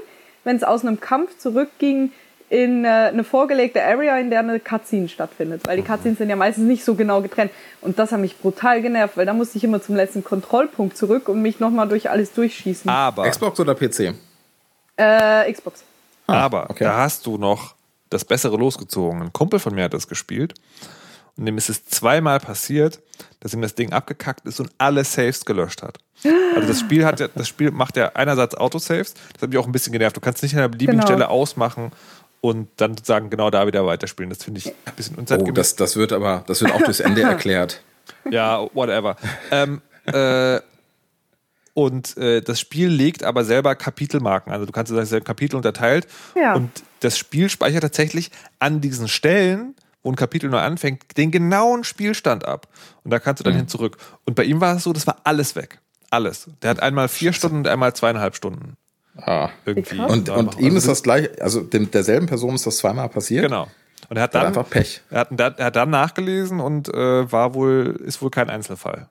[0.43, 2.11] wenn es aus einem Kampf zurückging
[2.49, 5.61] in äh, eine vorgelegte Area, in der eine Cutscene stattfindet.
[5.65, 7.51] Weil die Cutscenes sind ja meistens nicht so genau getrennt.
[7.81, 11.29] Und das hat mich brutal genervt, weil da musste ich immer zum letzten Kontrollpunkt zurück
[11.29, 12.89] und mich nochmal durch alles durchschießen.
[12.89, 14.13] Aber, Xbox oder PC?
[14.97, 15.83] Äh, Xbox.
[16.27, 16.83] Aber okay.
[16.85, 17.75] da hast du noch
[18.09, 19.21] das Bessere losgezogen.
[19.21, 20.53] Ein Kumpel von mir hat das gespielt.
[21.35, 22.99] Und dem ist es zweimal passiert,
[23.39, 25.97] dass ihm das Ding abgekackt ist und alle Saves gelöscht hat.
[26.55, 29.65] Also das Spiel hat ja, das Spiel macht ja einerseits Autosaves, das hat mich auch
[29.65, 30.15] ein bisschen genervt.
[30.15, 31.07] Du kannst nicht an einer beliebigen Genau.
[31.07, 31.91] Stelle ausmachen
[32.39, 34.29] und dann sagen, genau da wieder weiterspielen.
[34.29, 35.53] Das finde ich ein bisschen Oh, unzeitgemäß.
[35.55, 37.81] das, das wird aber, das wird auch durchs Ende erklärt.
[38.29, 39.15] Ja, whatever.
[39.49, 40.59] ähm, äh,
[41.73, 44.51] und äh, das Spiel legt aber selber Kapitelmarken.
[44.53, 46.07] Also du kannst das in Kapitel unterteilt.
[46.35, 46.53] Ja.
[46.53, 51.83] Und das Spiel speichert tatsächlich an diesen Stellen, wo ein Kapitel neu anfängt, den genauen
[51.83, 52.67] Spielstand ab.
[53.03, 53.97] Und da kannst du dann hin zurück.
[54.25, 55.79] Und bei ihm war es so, das war alles weg.
[56.11, 56.47] Alles.
[56.61, 58.77] Der hat einmal vier Stunden und einmal zweieinhalb Stunden.
[59.17, 59.49] Ah.
[59.65, 59.97] Irgendwie.
[59.99, 63.43] Und, und ihm Also ist das gleich, also dem, derselben Person ist das zweimal passiert.
[63.43, 63.67] Genau.
[64.09, 65.01] Und er hat Er hat dann, einfach Pech.
[65.09, 69.09] er hat, er hat dann nachgelesen und äh, war wohl, ist wohl kein Einzelfall.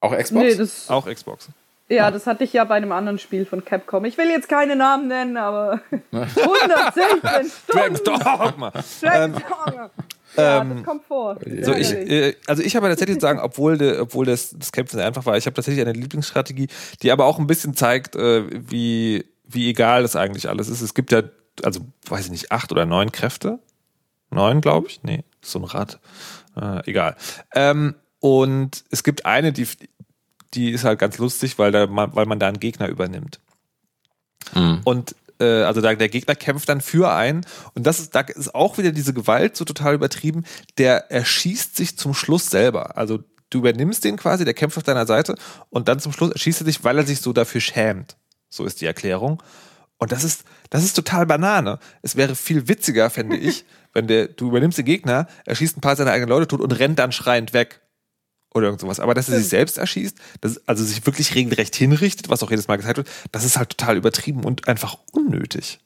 [0.00, 0.44] Auch Xbox?
[0.44, 1.48] Nee, das, Auch Xbox.
[1.88, 4.04] Ja, das hatte ich ja bei einem anderen Spiel von Capcom.
[4.04, 5.80] Ich will jetzt keine Namen nennen, aber
[6.12, 7.20] 116
[7.68, 8.24] Dragon's Stunden.
[8.24, 8.72] Dogma.
[9.02, 9.90] Dragon's Dogma.
[10.36, 11.38] Ja, das kommt vor.
[11.62, 14.96] So, ich, äh, also ich habe tatsächlich zu sagen, obwohl, de, obwohl das, das Kämpfen
[14.96, 16.68] sehr einfach war, ich habe tatsächlich eine Lieblingsstrategie,
[17.02, 20.80] die aber auch ein bisschen zeigt, äh, wie, wie egal das eigentlich alles ist.
[20.80, 21.22] Es gibt ja,
[21.62, 23.60] also weiß ich nicht, acht oder neun Kräfte.
[24.30, 25.02] Neun, glaube ich.
[25.02, 26.00] Nee, ist so ein Rad.
[26.60, 27.16] Äh, egal.
[27.54, 29.68] Ähm, und es gibt eine, die,
[30.54, 33.40] die ist halt ganz lustig, weil, da, man- weil man da einen Gegner übernimmt.
[34.54, 34.80] Mhm.
[34.84, 37.44] Und äh, also da, der Gegner kämpft dann für einen.
[37.74, 40.44] Und das ist, da ist auch wieder diese Gewalt so total übertrieben.
[40.78, 42.96] Der erschießt sich zum Schluss selber.
[42.96, 45.36] Also du übernimmst den quasi, der kämpft auf deiner Seite
[45.70, 48.16] und dann zum Schluss erschießt er dich, weil er sich so dafür schämt.
[48.48, 49.42] So ist die Erklärung.
[49.98, 51.78] Und das ist, das ist total Banane.
[52.02, 55.96] Es wäre viel witziger, fände ich, wenn der, du übernimmst den Gegner, erschießt ein paar
[55.96, 57.80] seiner eigenen Leute tot und rennt dann schreiend weg.
[58.54, 59.00] Oder irgend sowas.
[59.00, 62.68] Aber dass er sich selbst erschießt, das, also sich wirklich regelrecht hinrichtet, was auch jedes
[62.68, 65.80] Mal gezeigt wird, das ist halt total übertrieben und einfach unnötig.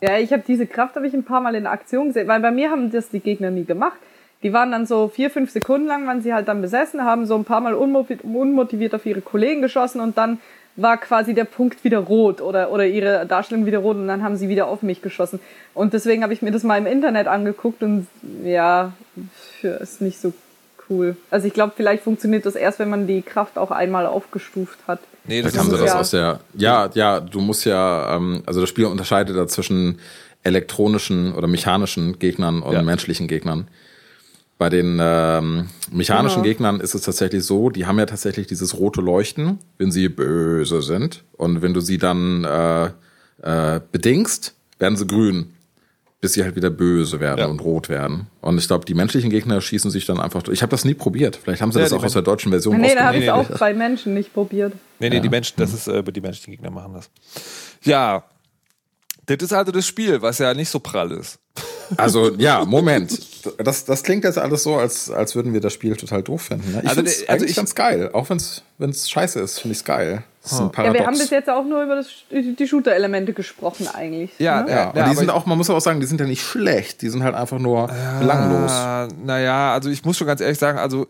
[0.00, 2.50] Ja, ich habe diese Kraft habe ich ein paar Mal in Aktion gesehen, weil bei
[2.50, 3.98] mir haben das die Gegner nie gemacht.
[4.42, 7.34] Die waren dann so vier, fünf Sekunden lang, waren sie halt dann besessen, haben so
[7.36, 10.40] ein paar Mal unmotiviert, unmotiviert auf ihre Kollegen geschossen und dann
[10.76, 14.36] war quasi der Punkt wieder rot oder, oder ihre Darstellung wieder rot und dann haben
[14.36, 15.40] sie wieder auf mich geschossen.
[15.74, 18.06] Und deswegen habe ich mir das mal im Internet angeguckt und
[18.44, 18.92] ja,
[19.62, 20.32] ist nicht so
[20.90, 21.16] cool.
[21.30, 25.00] Also ich glaube, vielleicht funktioniert das erst, wenn man die Kraft auch einmal aufgestuft hat.
[25.26, 26.40] Nee, Vielleicht haben sie ist das ja- aus der.
[26.54, 29.98] Ja, ja, du musst ja, ähm, also das Spiel unterscheidet da zwischen
[30.42, 32.82] elektronischen oder mechanischen Gegnern und Ja.
[32.82, 33.68] menschlichen Gegnern.
[34.56, 36.52] Bei den ähm, mechanischen Genau.
[36.52, 40.82] Gegnern ist es tatsächlich so, die haben ja tatsächlich dieses rote Leuchten, wenn sie böse
[40.82, 41.22] sind.
[41.36, 42.86] Und wenn du sie dann äh,
[43.42, 45.52] äh, bedingst, werden sie grün,
[46.20, 47.46] bis sie halt wieder böse werden Ja.
[47.46, 48.26] und rot werden.
[48.40, 50.56] Und ich glaube, die menschlichen Gegner schießen sich dann einfach durch.
[50.56, 51.36] Ich habe das nie probiert.
[51.36, 53.30] Vielleicht haben sie Ja, das auch aus der deutschen Version Nee, da habe nee, ich
[53.30, 54.72] auch bei Menschen nicht probiert.
[54.98, 57.08] Nee, nee, die Menschen, das ist, äh, die menschlichen Gegner machen das.
[57.84, 58.24] Ja.
[59.26, 61.38] Das ist also das Spiel, was ja nicht so prall ist.
[61.96, 63.18] Also ja, Moment.
[63.58, 66.72] Das, das klingt jetzt alles so, als, als würden wir das Spiel total doof finden.
[66.72, 66.80] Ne?
[66.82, 68.10] Ich Also, finde es also eigentlich ich- ganz geil.
[68.12, 68.36] Auch wenn
[68.90, 70.22] es scheiße ist, finde ich es geil.
[70.42, 70.98] Das ist ein Ja, Paradox.
[70.98, 74.30] wir haben bis jetzt auch nur über das, die Shooter-Elemente gesprochen eigentlich.
[74.38, 74.70] Ja, ne?
[74.70, 76.42] ja, Ja, und die sind auch, man muss aber auch sagen, die sind ja nicht
[76.42, 77.00] schlecht.
[77.02, 78.70] Die sind halt einfach nur belanglos.
[78.70, 81.06] Ah, naja, also ich muss schon ganz ehrlich sagen, also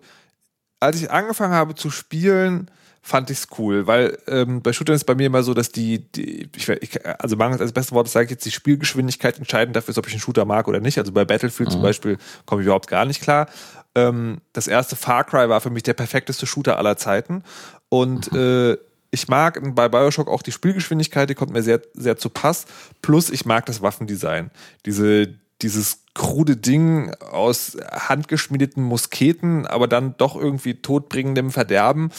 [0.80, 2.70] als ich angefangen habe zu spielen,
[3.02, 6.00] fand ich es cool, weil ähm, bei Shootern ist bei mir immer so, dass die,
[6.12, 9.98] die ich, also mangels als beste Wort sage ich jetzt, die Spielgeschwindigkeit entscheidend dafür ist,
[9.98, 10.98] ob ich einen Shooter mag oder nicht.
[10.98, 13.48] Also bei Battlefield zum Beispiel komme ich überhaupt gar nicht klar.
[13.94, 17.42] Ähm, das erste Far Cry war für mich der perfekteste Shooter aller Zeiten
[17.88, 18.76] und äh,
[19.10, 22.66] ich mag bei Bioshock auch die Spielgeschwindigkeit, die kommt mir sehr, sehr zu Pass.
[23.00, 24.50] Plus ich mag das Waffendesign.
[24.84, 25.28] Diese,
[25.62, 32.10] dieses krude Ding aus handgeschmiedeten Musketen, aber dann doch irgendwie todbringendem Verderben,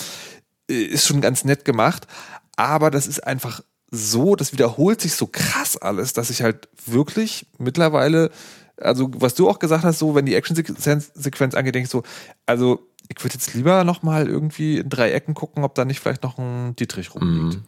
[0.70, 2.08] ist schon ganz nett gemacht.
[2.56, 7.48] Aber das ist einfach so, das wiederholt sich so krass alles, dass ich halt wirklich
[7.58, 8.30] mittlerweile,
[8.78, 12.04] also was du auch gesagt hast, so wenn die Action-Sequenz angeht, denke ich so,
[12.46, 16.22] also ich würde jetzt lieber nochmal irgendwie in drei Ecken gucken, ob da nicht vielleicht
[16.24, 17.62] noch ein Dietrich rumliegt.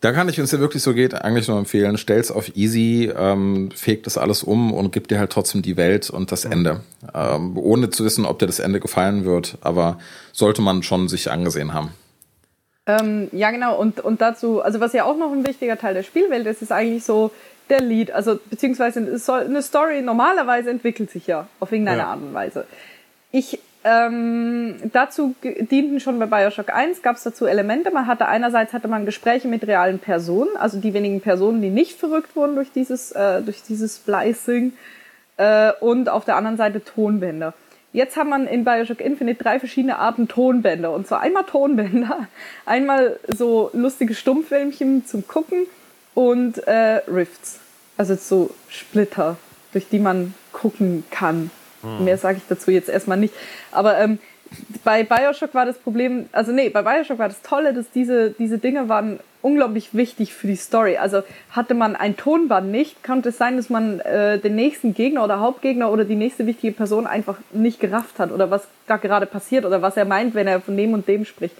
[0.00, 3.10] Da kann ich, wenn es dir wirklich so geht, eigentlich nur empfehlen, stell's auf easy,
[3.14, 6.82] ähm, fegt das alles um und gib dir halt trotzdem die Welt und das Ende.
[7.14, 9.98] Ähm, ohne zu wissen, ob dir das Ende gefallen wird, aber
[10.32, 11.90] sollte man schon sich angesehen haben.
[12.88, 13.78] Ähm, ja, genau.
[13.78, 16.72] Und, und dazu, also was ja auch noch ein wichtiger Teil der Spielwelt ist, ist
[16.72, 17.30] eigentlich so
[17.68, 18.10] der Lead.
[18.10, 22.06] Also beziehungsweise eine Story normalerweise entwickelt sich ja auf irgendeine Ja.
[22.06, 22.66] Art und Weise.
[23.30, 27.90] Ich ähm, dazu dienten schon bei Bioshock 1, gab es dazu Elemente.
[27.90, 31.98] Man hatte einerseits hatte man Gespräche mit realen Personen, also die wenigen Personen, die nicht
[31.98, 34.72] verrückt wurden durch dieses, äh, durch dieses Splicing
[35.36, 37.54] äh, und auf der anderen Seite Tonbänder.
[37.98, 40.92] Jetzt hat man in Bioshock Infinite drei verschiedene Arten Tonbänder.
[40.92, 42.28] Und zwar einmal Tonbänder,
[42.64, 45.66] einmal so lustige Stummfilmchen zum Gucken
[46.14, 47.58] und äh, Rifts.
[47.96, 49.36] Also so Splitter,
[49.72, 51.50] durch die man gucken kann.
[51.98, 53.34] Mehr sage ich dazu jetzt erstmal nicht.
[53.72, 54.20] Aber ähm,
[54.84, 58.58] bei Bioshock war das Problem, also nee, bei Bioshock war das Tolle, dass diese, diese
[58.58, 60.96] Dinge waren unglaublich wichtig für die Story.
[60.96, 65.24] Also hatte man ein Tonband nicht, konnte es sein, dass man äh, den nächsten Gegner
[65.24, 69.26] oder Hauptgegner oder die nächste wichtige Person einfach nicht gerafft hat oder was da gerade
[69.26, 71.56] passiert oder was er meint, wenn er von dem und dem spricht.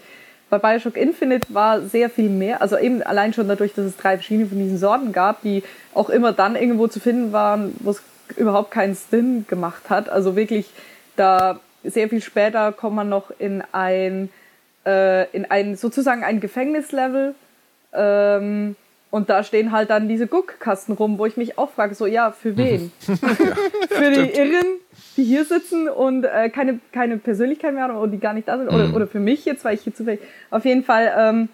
[0.50, 4.16] Bei Bioshock Infinite war sehr viel mehr, also eben allein schon dadurch, dass es drei
[4.16, 8.02] verschiedene von diesen Sorten gab, die auch immer dann irgendwo zu finden waren, wo es
[8.36, 10.08] überhaupt keinen Sinn gemacht hat.
[10.08, 10.70] Also wirklich
[11.16, 14.30] da sehr viel später kommt man noch in ein,
[14.86, 17.34] äh, in ein sozusagen ein Gefängnislevel.
[17.92, 18.76] Ähm,
[19.10, 22.30] und da stehen halt dann diese Guckkasten rum, wo ich mich auch frage, so ja,
[22.30, 22.92] für wen?
[23.00, 24.66] für die Irren,
[25.16, 28.58] die hier sitzen und äh, keine, keine Persönlichkeit mehr haben oder die gar nicht da
[28.58, 28.68] sind.
[28.68, 30.20] Oder, oder für mich jetzt, weil ich hier zufällig.
[30.50, 31.48] Auf jeden Fall ähm,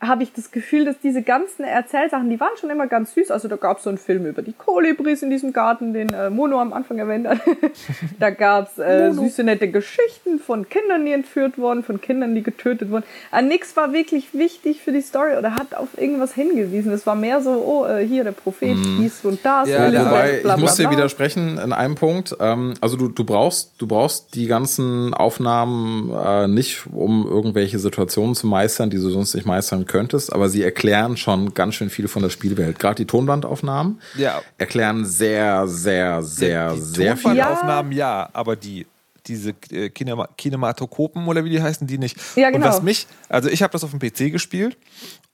[0.00, 3.30] habe ich das Gefühl, dass diese ganzen Erzählsachen, die waren schon immer ganz süß.
[3.30, 6.30] Also da gab es so einen Film über die Kolibris in diesem Garten, den äh,
[6.30, 7.38] Mono am Anfang erwähnt hat.
[8.18, 12.42] da gab es äh, süße, nette Geschichten von Kindern, die entführt wurden, von Kindern, die
[12.42, 13.04] getötet wurden.
[13.30, 16.92] An nichts war wirklich wichtig für die Story oder hat auf irgendwas hingewiesen.
[16.92, 19.68] Es war mehr so, oh, äh, hier der Prophet, dies und das.
[19.68, 20.92] Ja, Elisabeth, Wobei, bla, ich muss dir bla.
[20.92, 22.34] widersprechen in einem Punkt.
[22.40, 28.34] Ähm, also du, du brauchst, du brauchst die ganzen Aufnahmen äh, nicht, um irgendwelche Situationen
[28.34, 32.08] zu meistern, die du sonst nicht meistern könntest, aber sie erklären schon ganz schön viel
[32.08, 32.78] von der Spielwelt.
[32.78, 34.40] Gerade die Tonbandaufnahmen Ja.
[34.56, 37.24] erklären sehr, sehr, sehr, die sehr viel.
[37.30, 38.86] Tonbandaufnahmen ja, aber die
[39.26, 42.16] diese äh, Kinema Kinematokopen oder wie die heißen, die nicht.
[42.36, 42.66] Ja, Und genau.
[42.68, 44.78] was mich, also ich habe das auf dem PC gespielt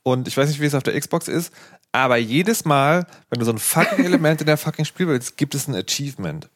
[0.02, 1.52] und ich weiß nicht, wie es auf der Xbox ist,
[1.92, 5.68] aber jedes Mal, wenn du so ein fucking Element in der fucking Spielwelt gibt es
[5.68, 6.48] ein Achievement.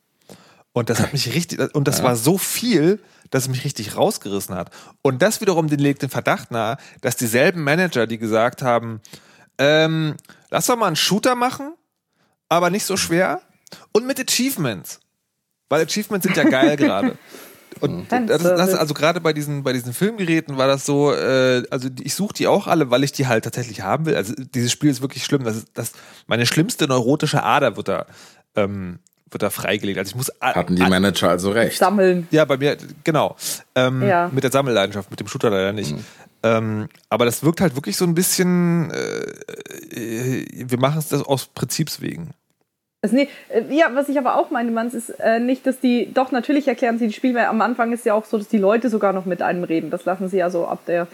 [0.73, 4.55] Und das hat mich richtig, und das war so viel, dass es mich richtig rausgerissen
[4.55, 4.71] hat.
[5.03, 9.01] Und das wiederum den legt den Verdacht nahe, dass dieselben Manager, die gesagt haben,
[9.59, 10.17] ähm,
[10.51, 11.75] lass doch mal einen Shooter machen,
[12.49, 13.43] aber nicht so schwer
[13.93, 15.01] und mit Achievements.
[15.69, 17.17] Weil Achievements sind ja geil gerade.
[17.81, 21.89] Und das, das, also gerade bei diesen, bei diesen Filmgeräten war das so, äh, also
[22.03, 24.17] ich suche die auch alle, weil ich die halt tatsächlich haben will.
[24.17, 25.45] Also dieses Spiel ist wirklich schlimm.
[25.45, 25.93] Das ist, das,
[26.27, 28.07] meine schlimmste neurotische Ader wird da,
[28.57, 28.99] ähm,
[29.31, 29.99] wird da freigelegt.
[29.99, 31.79] Also ich muss Hatten die Manager also recht.
[31.79, 32.27] Sammeln.
[32.31, 33.37] ja, bei mir, genau.
[33.75, 34.31] Ähm, Ja.
[34.33, 35.95] Mit der Sammelleidenschaft, mit dem Shooter leider nicht.
[36.43, 41.23] Ähm, aber das wirkt halt wirklich so ein bisschen, äh, äh, wir machen es das
[41.23, 42.31] aus Prinzips wegen.
[43.03, 46.13] Also nee, äh, ja, was ich aber auch meine, Manns, ist äh, nicht, dass die,
[46.13, 47.49] doch natürlich erklären sie die Spielwelt.
[47.49, 49.91] Am Anfang ist ja auch so, dass die Leute sogar noch mit einem reden.
[49.91, 51.07] Das lassen sie ja so ab der,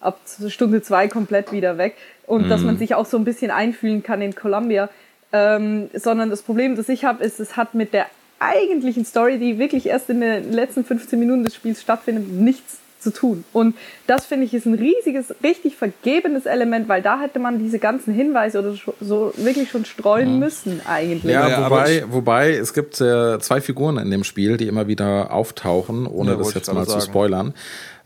[0.00, 1.96] ab Stunde zwei komplett wieder weg.
[2.26, 4.88] Und dass man sich auch so ein bisschen einfühlen kann in Columbia.
[5.36, 8.06] Ähm, sondern das Problem, das ich habe, ist, es hat mit der
[8.38, 13.12] eigentlichen Story, die wirklich erst in den letzten 15 Minuten des Spiels stattfindet, nichts zu
[13.12, 13.42] tun.
[13.52, 13.74] Und
[14.06, 18.14] das finde ich ist ein riesiges, richtig vergebenes Element, weil da hätte man diese ganzen
[18.14, 21.32] Hinweise oder so- wirklich schon streuen müssen eigentlich.
[21.32, 25.32] Ja, Ja, wobei, wobei es gibt äh, zwei Figuren in dem Spiel, die immer wieder
[25.32, 27.10] auftauchen, ohne Ja, das jetzt mal gerade zu sagen.
[27.12, 27.54] spoilern.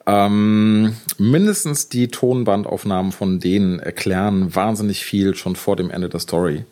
[0.07, 6.65] Ähm, mindestens die Tonbandaufnahmen von denen erklären wahnsinnig viel schon vor dem Ende der Story.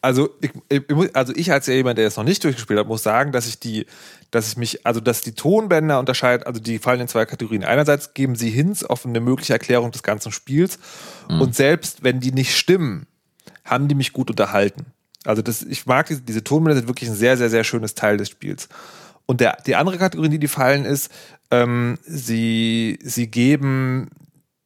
[0.00, 0.52] Also ich,
[1.14, 3.86] also ich als jemand, der es noch nicht durchgespielt hat, muss sagen, dass ich die,
[4.30, 7.64] dass ich mich, also dass die Tonbänder unterscheiden, also die fallen in zwei Kategorien.
[7.64, 10.78] Einerseits geben sie Hints auf eine mögliche Erklärung des ganzen Spiels
[11.28, 13.06] und selbst wenn die nicht stimmen,
[13.64, 14.86] haben die mich gut unterhalten.
[15.24, 18.16] Also das, ich mag diese, diese Tonbänder sind wirklich ein sehr, sehr, sehr schönes Teil
[18.16, 18.68] des Spiels.
[19.26, 21.12] Und der, die andere Kategorie, in die die fallen, ist,
[21.50, 24.08] ähm, sie, sie geben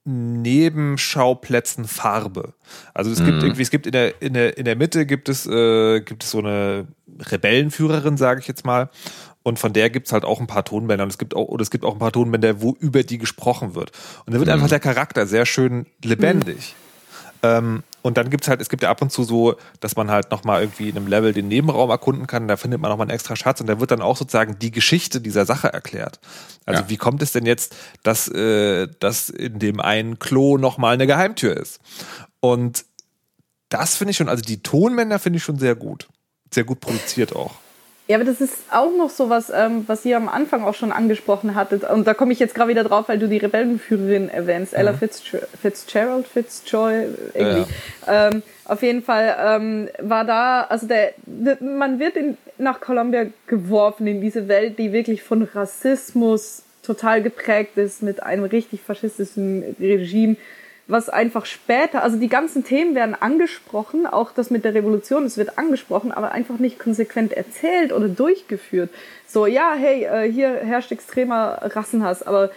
[0.05, 2.55] Nebenschauplätzen Farbe.
[2.93, 5.47] Also es gibt irgendwie, es gibt in der, in der, in der Mitte gibt es,
[5.47, 6.89] äh, gibt es so eine
[7.31, 8.91] Rebellenführerin, sage ich jetzt mal.
[9.45, 11.05] Und von der gibt's halt auch ein paar Tonbänder.
[11.05, 13.75] Und es gibt auch, oder es gibt auch ein paar Tonbänder, wo über die gesprochen
[13.75, 13.93] wird.
[14.27, 16.75] Und da wird einfach der Charakter sehr schön lebendig.
[17.43, 20.31] Ähm, und dann gibt's halt, es gibt ja ab und zu so, dass man halt
[20.31, 23.37] nochmal irgendwie in einem Level den Nebenraum erkunden kann, da findet man nochmal einen extra
[23.37, 26.21] Schatz und da wird dann auch sozusagen die Geschichte dieser Sache erklärt.
[26.67, 26.89] Also Ja.
[26.89, 31.57] wie kommt es denn jetzt, dass, äh, dass in dem einen Klo nochmal eine Geheimtür
[31.57, 31.81] ist?
[32.41, 32.85] Und
[33.69, 36.09] das finde ich schon, also die Tonbänder finde ich schon sehr gut.
[36.53, 37.55] Sehr gut produziert auch.
[38.09, 40.91] Ja, aber das ist auch noch so was, ähm, was ihr am Anfang auch schon
[40.91, 41.85] angesprochen hattet.
[41.89, 45.39] Und da komme ich jetzt gerade wieder drauf, weil du die Rebellenführerin erwähnst, Ella Fitzger
[45.61, 47.71] Fitzgerald, Fitzjoy, irgendwie.
[48.07, 48.29] Ja.
[48.29, 53.27] Ähm, auf jeden Fall ähm, war da, also der, der man wird in, nach Columbia
[53.47, 59.77] geworfen in diese Welt, die wirklich von Rassismus total geprägt ist, mit einem richtig faschistischen
[59.79, 60.37] Regime
[60.93, 65.37] was einfach später, also die ganzen Themen werden angesprochen, auch das mit der Revolution, es
[65.37, 68.91] wird angesprochen, aber einfach nicht konsequent erzählt oder durchgeführt.
[69.27, 72.51] So, ja, hey, äh, hier herrscht extremer Rassenhass, aber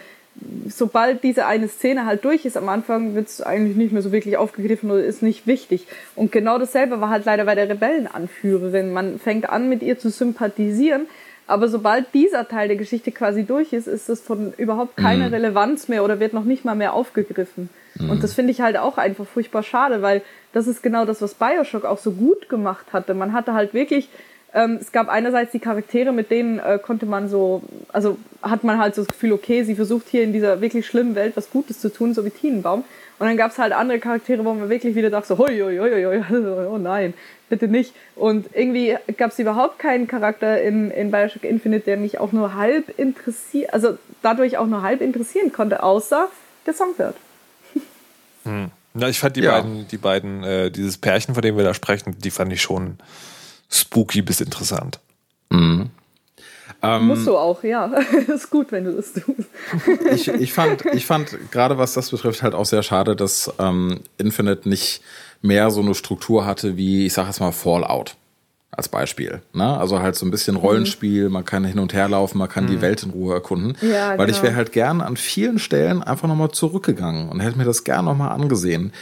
[0.68, 4.12] sobald diese eine Szene halt durch ist am Anfang, wird es eigentlich nicht mehr so
[4.12, 5.86] wirklich aufgegriffen oder ist nicht wichtig.
[6.14, 8.92] Und genau dasselbe war halt leider bei der Rebellenanführerin.
[8.92, 11.06] Man fängt an, mit ihr zu sympathisieren,
[11.46, 15.34] aber sobald dieser Teil der Geschichte quasi durch ist, ist es von überhaupt keine mhm.
[15.34, 17.68] Relevanz mehr oder wird noch nicht mal mehr aufgegriffen.
[17.94, 18.10] Mhm.
[18.10, 20.22] Und das finde ich halt auch einfach furchtbar schade, weil
[20.52, 23.14] das ist genau das, was Bioshock auch so gut gemacht hatte.
[23.14, 24.08] Man hatte halt wirklich,
[24.54, 28.78] ähm, es gab einerseits die Charaktere, mit denen äh, konnte man so, also hat man
[28.78, 31.80] halt so das Gefühl, okay, sie versucht hier in dieser wirklich schlimmen Welt was Gutes
[31.80, 32.84] zu tun, so wie Tienenbaum.
[33.18, 35.78] Und dann gab es halt andere Charaktere, wo man wirklich wieder dachte, so, hoi, hoi,
[35.78, 37.14] hoi, hoi, oh nein,
[37.48, 37.94] bitte nicht.
[38.14, 42.54] Und irgendwie gab es überhaupt keinen Charakter in, in Bioshock Infinite, der mich auch nur
[42.54, 46.28] halb interessiert, also dadurch auch nur halb interessieren konnte, außer
[46.66, 47.16] der Songbird.
[48.44, 48.70] Hm.
[48.98, 49.50] Ja, ich fand die ja.
[49.60, 52.96] beiden, die beiden, äh, dieses Pärchen, von dem wir da sprechen, die fand ich schon
[53.70, 55.00] spooky bis interessant.
[55.50, 55.90] Mhm.
[56.82, 57.86] Ähm, Musst du auch, ja.
[58.28, 59.48] ist gut, wenn du das tust.
[60.12, 64.00] ich, ich fand, ich fand gerade was das betrifft halt auch sehr schade, dass ähm,
[64.18, 65.02] Infinite nicht
[65.42, 68.16] mehr so eine Struktur hatte wie, ich sag jetzt mal, Fallout
[68.70, 69.40] als Beispiel.
[69.54, 69.78] Ne?
[69.78, 72.68] Also halt so ein bisschen Rollenspiel, man kann hin und her laufen, man kann mhm.
[72.68, 73.76] die Welt in Ruhe erkunden.
[73.80, 74.36] Ja, Weil genau.
[74.36, 78.04] ich wäre halt gern an vielen Stellen einfach nochmal zurückgegangen und hätte mir das gern
[78.04, 78.92] nochmal angesehen.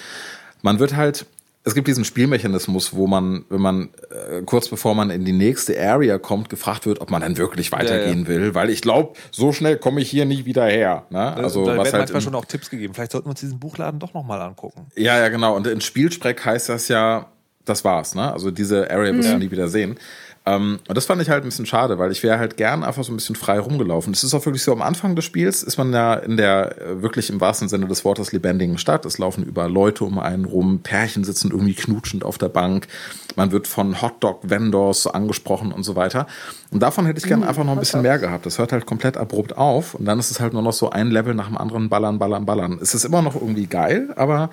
[0.63, 1.27] Man wird halt,
[1.67, 5.81] es gibt diesen Spielmechanismus, wo man, wenn man äh, kurz bevor man in die nächste
[5.81, 8.41] Area kommt, gefragt wird, ob man dann wirklich weitergehen ja, ja.
[8.41, 11.07] will, weil ich glaube, so schnell komme ich hier nicht wieder her.
[11.09, 11.35] Ne?
[11.35, 12.93] Also da was werden halt manchmal schon auch Tipps gegeben.
[12.93, 14.87] Vielleicht sollten wir uns diesen Buchladen doch nochmal angucken.
[14.95, 15.57] Ja, ja, genau.
[15.57, 17.29] Und in Spielspreck heißt das ja,
[17.65, 18.31] das war's, ne?
[18.31, 19.99] Also diese Area wirst du nie wieder sehen.
[20.47, 23.03] Ähm, und das fand ich halt ein bisschen schade, weil ich wäre halt gern einfach
[23.03, 24.13] so ein bisschen frei rumgelaufen.
[24.13, 27.03] Es ist auch wirklich so, am Anfang des Spiels ist man ja in der äh,
[27.03, 29.07] wirklich im wahrsten Sinne des Wortes lebendigen Stadt.
[29.07, 32.89] Es laufen über Leute um einen rum, Pärchen sitzen irgendwie knutschend auf der Bank.
[33.37, 36.27] Man wird von Hotdog-Vendors angesprochen und so weiter.
[36.71, 38.45] Und davon hätte ich gern mhm, einfach noch ein bisschen mehr gehabt.
[38.45, 41.11] Das hört halt komplett abrupt auf und dann ist es halt nur noch so ein
[41.11, 42.79] Level nach dem anderen ballern, ballern, ballern.
[42.83, 44.51] Es ist immer noch irgendwie geil, aber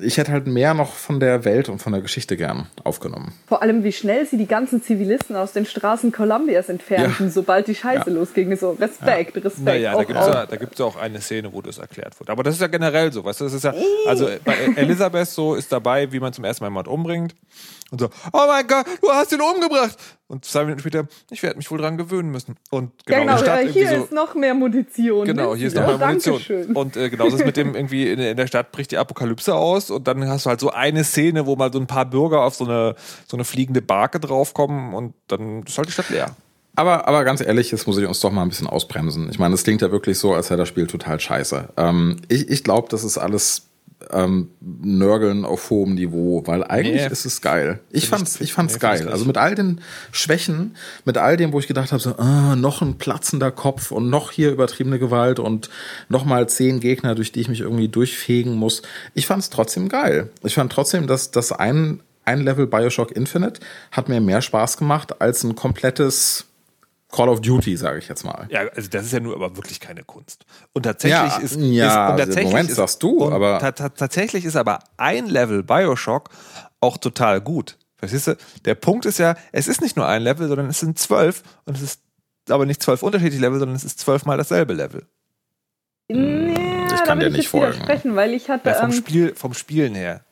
[0.00, 3.32] ich hätte halt mehr noch von der Welt und von der Geschichte gern aufgenommen.
[3.46, 7.30] Vor allem, wie schnell sie die ganzen Zivilisten aus den Straßen Kolumbias entfernten, ja.
[7.30, 8.16] sobald die Scheiße ja.
[8.16, 8.56] losging.
[8.56, 9.42] So, Respekt, ja.
[9.42, 9.64] Respekt.
[9.64, 12.30] Naja, da gibt es ja, da gibt's auch eine Szene, wo das erklärt wird.
[12.30, 13.74] Aber das ist ja generell so, weißt du, das ist ja,
[14.06, 17.34] also bei Elisabeth so ist dabei, wie man zum ersten Mal jemand umbringt.
[17.90, 19.96] Und so, oh mein Gott, du hast ihn umgebracht.
[20.26, 22.56] Und zwei Minuten später, ich werde mich wohl dran gewöhnen müssen.
[22.70, 25.24] Und genau, genau Stadt äh, hier so, ist noch mehr Munition.
[25.24, 26.34] Genau, hier ist noch mehr Munition.
[26.34, 26.74] Dankeschön.
[26.74, 29.54] Und äh, genau, das ist mit dem irgendwie in, in, der Stadt bricht die Apokalypse
[29.54, 32.42] aus und dann hast du halt so eine Szene, wo mal so ein paar Bürger
[32.42, 32.96] auf so eine,
[33.28, 36.34] so eine fliegende Barke draufkommen und dann ist halt die Stadt leer.
[36.74, 39.30] Aber, aber ganz ehrlich, jetzt muss ich uns doch mal ein bisschen ausbremsen.
[39.30, 41.68] Ich meine, es klingt ja wirklich so, als wäre das Spiel total scheiße.
[41.76, 43.68] Ähm, ich ich glaube, das ist alles
[44.10, 47.12] ähm, Nörgeln auf hohem Niveau, weil eigentlich nee.
[47.12, 47.80] ist es geil.
[47.90, 49.08] Ich fand's, ich fand's nee, geil.
[49.08, 49.80] Also mit all den
[50.12, 54.10] Schwächen, mit all dem, wo ich gedacht habe, so, ah, noch ein platzender Kopf und
[54.10, 55.70] noch hier übertriebene Gewalt und
[56.08, 58.82] noch mal zehn Gegner, durch die ich mich irgendwie durchfegen muss.
[59.14, 60.30] Ich fand's trotzdem geil.
[60.42, 63.60] Ich fand trotzdem, dass das ein, ein Level Bioshock Infinite
[63.92, 66.46] hat mir mehr Spaß gemacht als ein komplettes
[67.10, 68.48] Call of Duty, sage ich jetzt mal.
[68.50, 70.44] Ja, also das ist ja nur aber wirklich keine Kunst.
[70.72, 73.88] Und tatsächlich ja, ist, ja, ist und tatsächlich Moment ist, sagst du, aber ta ta
[73.90, 76.30] tatsächlich ist aber ein Level BioShock
[76.80, 77.78] auch total gut.
[77.96, 78.36] Verstehst du?
[78.64, 81.76] Der Punkt ist ja, es ist nicht nur ein Level, sondern es sind zwölf und
[81.76, 82.00] es ist
[82.48, 85.06] aber nicht zwölf unterschiedliche Level, sondern es ist zwölfmal dasselbe Level.
[86.08, 86.54] Nee,
[86.94, 87.80] ich kann dir nicht folgen.
[88.14, 90.24] Weil ich hatte, ja, vom, ähm, Spiel, vom Spielen her.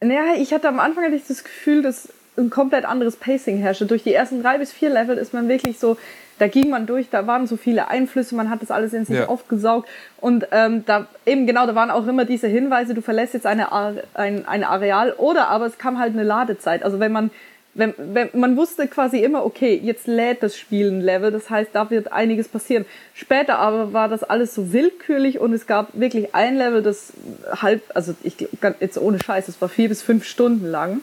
[0.00, 3.86] Naja, ich hatte am Anfang hatte ich das Gefühl, dass ein komplett anderes Pacing herrschte.
[3.86, 5.96] Durch die ersten drei bis vier Level ist man wirklich so,
[6.38, 9.16] da ging man durch, da waren so viele Einflüsse, man hat das alles in sich
[9.16, 9.28] ja.
[9.28, 9.88] aufgesaugt
[10.20, 13.72] und ähm, da eben genau, da waren auch immer diese Hinweise, du verlässt jetzt eine,
[13.72, 16.82] ein, ein Areal oder aber es kam halt eine Ladezeit.
[16.82, 17.30] Also wenn man
[17.78, 21.70] wenn, wenn, man wusste quasi immer, okay, jetzt lädt das Spiel ein Level, das heißt,
[21.74, 22.86] da wird einiges passieren.
[23.12, 27.12] Später aber war das alles so willkürlich und es gab wirklich ein Level, das
[27.60, 28.48] halb, also ich
[28.80, 31.02] jetzt ohne Scheiß, es war vier bis fünf Stunden lang.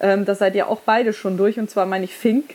[0.00, 2.54] Ähm, da seid ihr auch beide schon durch und zwar meine ich Fink.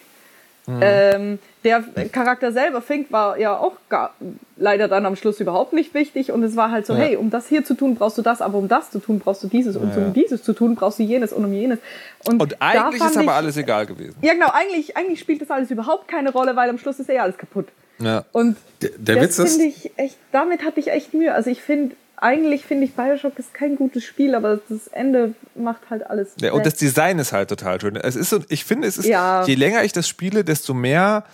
[0.65, 1.83] Ähm, der
[2.13, 4.13] Charakter selber, Fink, war ja auch gar,
[4.55, 6.31] leider dann am Schluss überhaupt nicht wichtig.
[6.31, 6.99] Und es war halt so, Ja.
[6.99, 9.43] hey, um das hier zu tun, brauchst du das, aber um das zu tun, brauchst
[9.43, 9.75] du dieses.
[9.75, 9.97] Und Ja.
[10.01, 11.79] um dieses zu tun, brauchst du jenes und um jenes.
[12.25, 14.15] Und da eigentlich ist aber ich- alles egal gewesen.
[14.21, 17.19] Ja, genau, eigentlich, eigentlich spielt das alles überhaupt keine Rolle, weil am Schluss ist eh
[17.19, 17.67] alles kaputt.
[17.99, 18.23] Ja.
[18.31, 21.33] Und Der, der das Witz ist, finde ich echt, damit hatte ich echt Mühe.
[21.33, 25.89] Also ich finde, eigentlich finde ich Bioshock ist kein gutes Spiel, aber das Ende macht
[25.89, 26.29] halt alles.
[26.39, 27.97] Ja, und das Design ist halt total schön.
[27.97, 29.43] Es ist so, ich finde, es ist, Ja.
[29.45, 31.25] je länger ich das spiele, desto mehr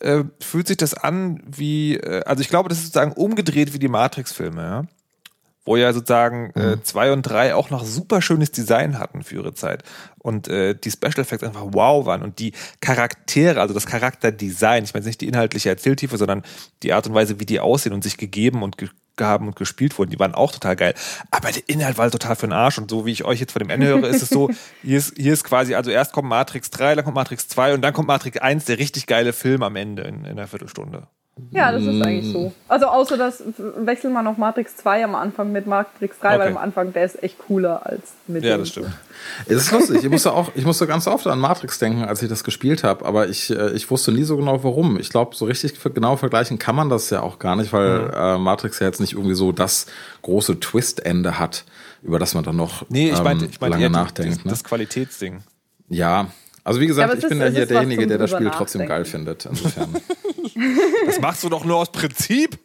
[0.00, 3.78] äh, fühlt sich das an wie, äh, also ich glaube, das ist sozusagen umgedreht wie
[3.78, 4.84] die Matrix-Filme, ja?
[5.64, 9.54] Wo ja sozusagen äh, zwei und drei auch noch super schönes Design hatten für ihre
[9.54, 9.82] Zeit.
[10.18, 12.22] Und äh, die Special Effects einfach wow waren.
[12.22, 16.42] Und die Charaktere, also das Charakterdesign, ich meine jetzt nicht die inhaltliche Erzähltiefe, sondern
[16.82, 18.90] die Art und Weise, wie die aussehen und sich gegeben und ge
[19.20, 20.94] haben und gespielt wurden, die waren auch total geil.
[21.30, 22.78] Aber der Inhalt war total für den Arsch.
[22.78, 24.50] Und so wie ich euch jetzt von dem Ende höre, ist es so,
[24.82, 27.82] hier ist, hier ist quasi, also erst kommt Matrix 3, dann kommt Matrix 2 und
[27.82, 31.06] dann kommt Matrix 1, der richtig geile Film am Ende in, in einer Viertelstunde.
[31.50, 32.52] Ja, das ist eigentlich so.
[32.68, 36.50] Also außer das wechseln wir noch Matrix 2 am Anfang mit Matrix 3, weil Okay.
[36.50, 38.60] am Anfang der ist echt cooler als mit Ja, dem.
[38.60, 38.86] das stimmt.
[39.46, 40.04] es ist lustig.
[40.04, 43.04] Ich musste auch, ich musste ganz oft an Matrix denken, als ich das gespielt habe,
[43.04, 44.98] aber ich, äh, ich wusste nie so genau warum.
[45.00, 48.38] Ich glaube, so richtig genau vergleichen kann man das ja auch gar nicht, weil äh,
[48.38, 49.86] Matrix ja jetzt nicht irgendwie so das
[50.22, 51.64] große Twist-Ende hat,
[52.02, 54.36] über das man dann noch Nee, ich ähm, meinte, ich meinte lange eher die- nachdenkt.
[54.38, 54.50] das, ne?
[54.50, 55.42] das Qualitätsding.
[55.88, 56.28] Ja,
[56.64, 58.86] also wie Ja, gesagt, es ich ist- bin ja hier derjenige, der das Spiel trotzdem
[58.86, 59.46] geil findet.
[59.46, 59.94] Insofern.
[61.06, 62.58] Das machst du doch nur aus Prinzip.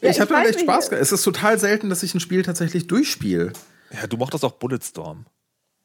[0.00, 0.64] Ja, ich habe weiß halt echt nicht.
[0.64, 1.02] Spaß gehabt.
[1.02, 3.52] Es ist total selten, dass ich ein Spiel tatsächlich durchspiele.
[3.92, 5.26] Ja, du mochtest auch Bulletstorm.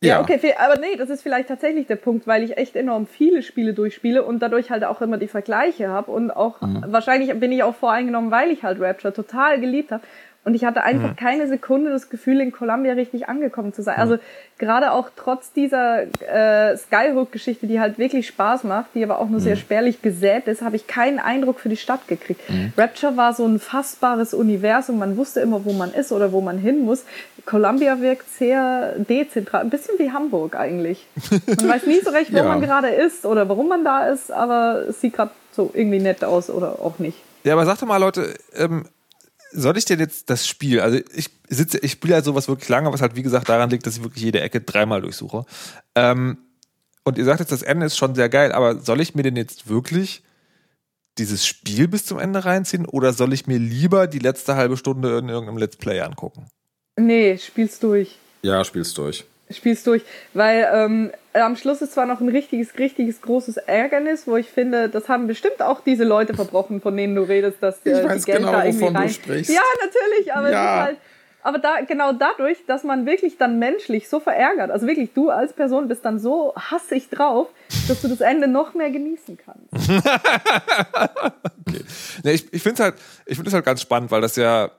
[0.04, 3.08] Ja, okay, viel- aber nee, das ist vielleicht tatsächlich der Punkt, weil ich echt enorm
[3.08, 6.84] viele Spiele durchspiele und dadurch halt auch immer die Vergleiche habe und auch Mhm.
[6.88, 10.04] wahrscheinlich bin ich auch voreingenommen, weil ich halt Rapture total geliebt habe
[10.48, 11.16] und ich hatte einfach Mhm.
[11.18, 13.98] keine Sekunde das Gefühl, in Columbia richtig angekommen zu sein.
[14.00, 14.18] Also
[14.58, 19.40] gerade auch trotz dieser äh, Skyhook-Geschichte, die halt wirklich Spaß macht, die aber auch nur
[19.40, 19.44] Mhm.
[19.44, 22.40] sehr spärlich gesät ist, habe ich keinen Eindruck für die Stadt gekriegt.
[22.78, 26.58] Rapture war so ein fassbares Universum, man wusste immer, wo man ist oder wo man
[26.58, 27.04] hin muss.
[27.46, 31.06] Columbia wirkt sehr dezentral, ein bisschen wie Hamburg eigentlich.
[31.58, 32.44] Man weiß nie so recht, wo Ja.
[32.44, 36.24] man gerade ist oder warum man da ist, aber es sieht gerade so irgendwie nett
[36.24, 37.18] aus oder auch nicht.
[37.44, 38.86] Ja, aber sag doch mal, Leute, ähm,
[39.52, 42.92] soll ich denn jetzt das Spiel, also ich sitze, ich spiele halt sowas wirklich lange,
[42.92, 45.46] was halt wie gesagt daran liegt, dass ich wirklich jede Ecke dreimal durchsuche.
[45.96, 46.38] Ähm,
[47.04, 49.38] und ihr sagt jetzt, das Ende ist schon sehr geil, aber soll ich mir denn
[49.38, 50.24] jetzt wirklich
[51.18, 55.18] dieses Spiel bis zum Ende reinziehen oder soll ich mir lieber die letzte halbe Stunde
[55.18, 56.48] in irgendeinem Let's Play angucken?
[56.98, 58.18] Nee, spiel's durch.
[58.42, 59.26] Ja, spiel's durch.
[59.50, 60.04] Spiel's durch.
[60.34, 64.90] Weil ähm, am Schluss ist zwar noch ein richtiges, richtiges großes Ärgernis, wo ich finde,
[64.90, 68.24] das haben bestimmt auch diese Leute verbrochen, von denen du redest, dass Ich äh, weiß
[68.26, 69.10] die Geld genau, da irgendwie wovon du rein.
[69.10, 69.54] sprichst.
[69.54, 70.64] Ja, natürlich, aber Ja.
[70.66, 70.98] es ist halt.
[71.44, 75.54] Aber da, genau dadurch, dass man wirklich dann menschlich so verärgert, also wirklich du als
[75.54, 77.48] Person bist dann so hassig drauf,
[77.88, 79.92] dass du das Ende noch mehr genießen kannst.
[82.24, 82.96] Nee, ich ich finde es halt,
[83.26, 84.72] ich finde es halt ganz spannend, weil das ja,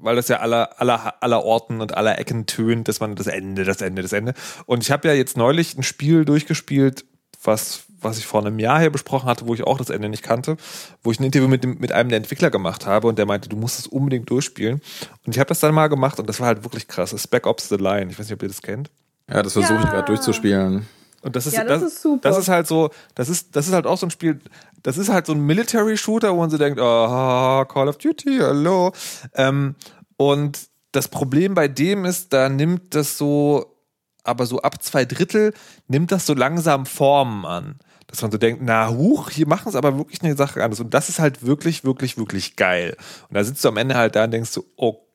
[0.00, 3.64] weil das ja aller, aller, aller Orten und aller Ecken tönt, dass man das Ende,
[3.64, 4.34] das Ende, das Ende.
[4.66, 7.04] Und ich habe ja jetzt neulich ein Spiel durchgespielt,
[7.42, 10.22] was, was ich vor einem Jahr hier besprochen hatte, wo ich auch das Ende nicht
[10.22, 10.56] kannte,
[11.02, 13.48] wo ich ein Interview mit, dem, mit einem der Entwickler gemacht habe und der meinte,
[13.48, 14.80] du musst es unbedingt durchspielen.
[15.24, 17.10] Und ich habe das dann mal gemacht und das war halt wirklich krass.
[17.10, 18.10] Das ist Spec Ops The Line.
[18.10, 18.90] Ich weiß nicht, ob ihr das kennt.
[19.30, 19.90] Ja, das versuche ich Ja.
[19.90, 20.86] gerade durchzuspielen.
[21.22, 22.28] Und das ist, Ja, das ist super.
[22.28, 24.40] Das ist halt so, das ist, das ist halt auch so ein Spiel,
[24.82, 28.92] das ist halt so ein Military-Shooter, wo man so denkt, oh, Call of Duty, hallo.
[29.34, 29.74] Ähm,
[30.16, 33.76] und das Problem bei dem ist, da nimmt das so,
[34.24, 35.52] aber so ab zwei Drittel
[35.88, 37.76] nimmt das so langsam Formen an.
[38.06, 40.78] Dass man so denkt, na huch, hier machen es aber wirklich eine Sache anders.
[40.78, 42.96] Und das ist halt wirklich, wirklich, wirklich geil.
[43.28, 45.05] Und da sitzt du am Ende halt da und denkst so, okay,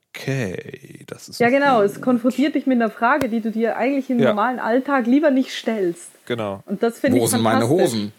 [1.07, 4.20] das ist Ja, genau, es konfrontiert dich mit einer Frage, die du dir eigentlich im
[4.20, 4.30] Ja.
[4.30, 6.09] normalen Alltag lieber nicht stellst.
[6.26, 6.64] genau.
[6.66, 7.68] Und das finde ich Wo sind meine.
[7.68, 8.12] Hosen?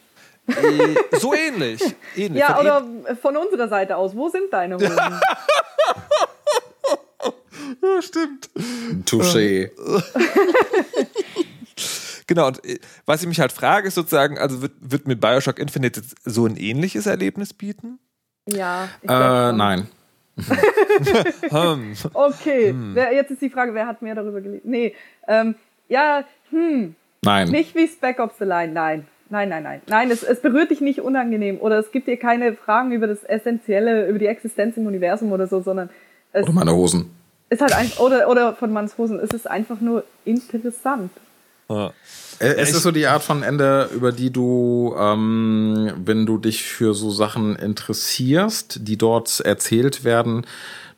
[0.48, 1.80] Äh, so ähnlich.
[2.16, 2.40] ähnlich.
[2.40, 4.88] Ja, Von oder von unserer Seite aus, wo sind deine Hosen?
[7.82, 8.50] Ja, stimmt.
[9.06, 9.70] Touché.
[12.28, 15.58] Genau, und äh, was ich mich halt frage, ist sozusagen, also wird, wird mir Bioshock
[15.58, 17.98] Infinite jetzt so ein ähnliches Erlebnis bieten?
[18.48, 19.56] Ja, ich Äh, schon.
[21.50, 21.94] Hm.
[22.14, 24.62] Okay, wer, jetzt ist die Frage, wer hat mehr darüber gelesen?
[24.70, 24.94] Nee,
[25.28, 25.54] ähm,
[25.88, 27.48] ja, hm, Nein.
[27.50, 29.06] nicht wie Spec Ops The Line, nein.
[29.30, 29.80] Nein, nein, nein.
[29.86, 33.24] Nein, es, es berührt dich nicht unangenehm oder es gibt dir keine Fragen über das
[33.24, 35.88] Essentielle, über die Existenz im Universum oder so, sondern
[36.32, 37.10] es Oder meine Hosen.
[37.48, 41.10] ist halt einfach, oder, oder von Manns Hosen, es ist einfach nur interessant.
[41.74, 41.92] Ja.
[42.38, 46.62] Äh, Es ist so die Art von Ende, über die du, ähm, wenn du dich
[46.64, 50.44] für so Sachen interessierst, die dort erzählt werden,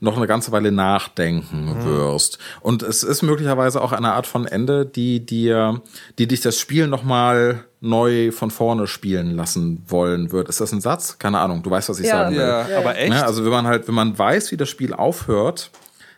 [0.00, 2.38] noch eine ganze Weile nachdenken wirst.
[2.60, 5.80] Und es ist möglicherweise auch eine Art von Ende, die dir,
[6.18, 10.48] die dich das Spiel nochmal neu von vorne spielen lassen wollen wird.
[10.48, 11.18] Ist das ein Satz?
[11.18, 11.62] Keine Ahnung.
[11.62, 12.18] Du weißt, was ich Ja.
[12.18, 12.42] sagen will.
[12.42, 13.00] Ja, Ja, aber ja.
[13.02, 13.10] echt?
[13.10, 15.70] Ne, also wenn man halt, wenn man weiß, wie das Spiel aufhört,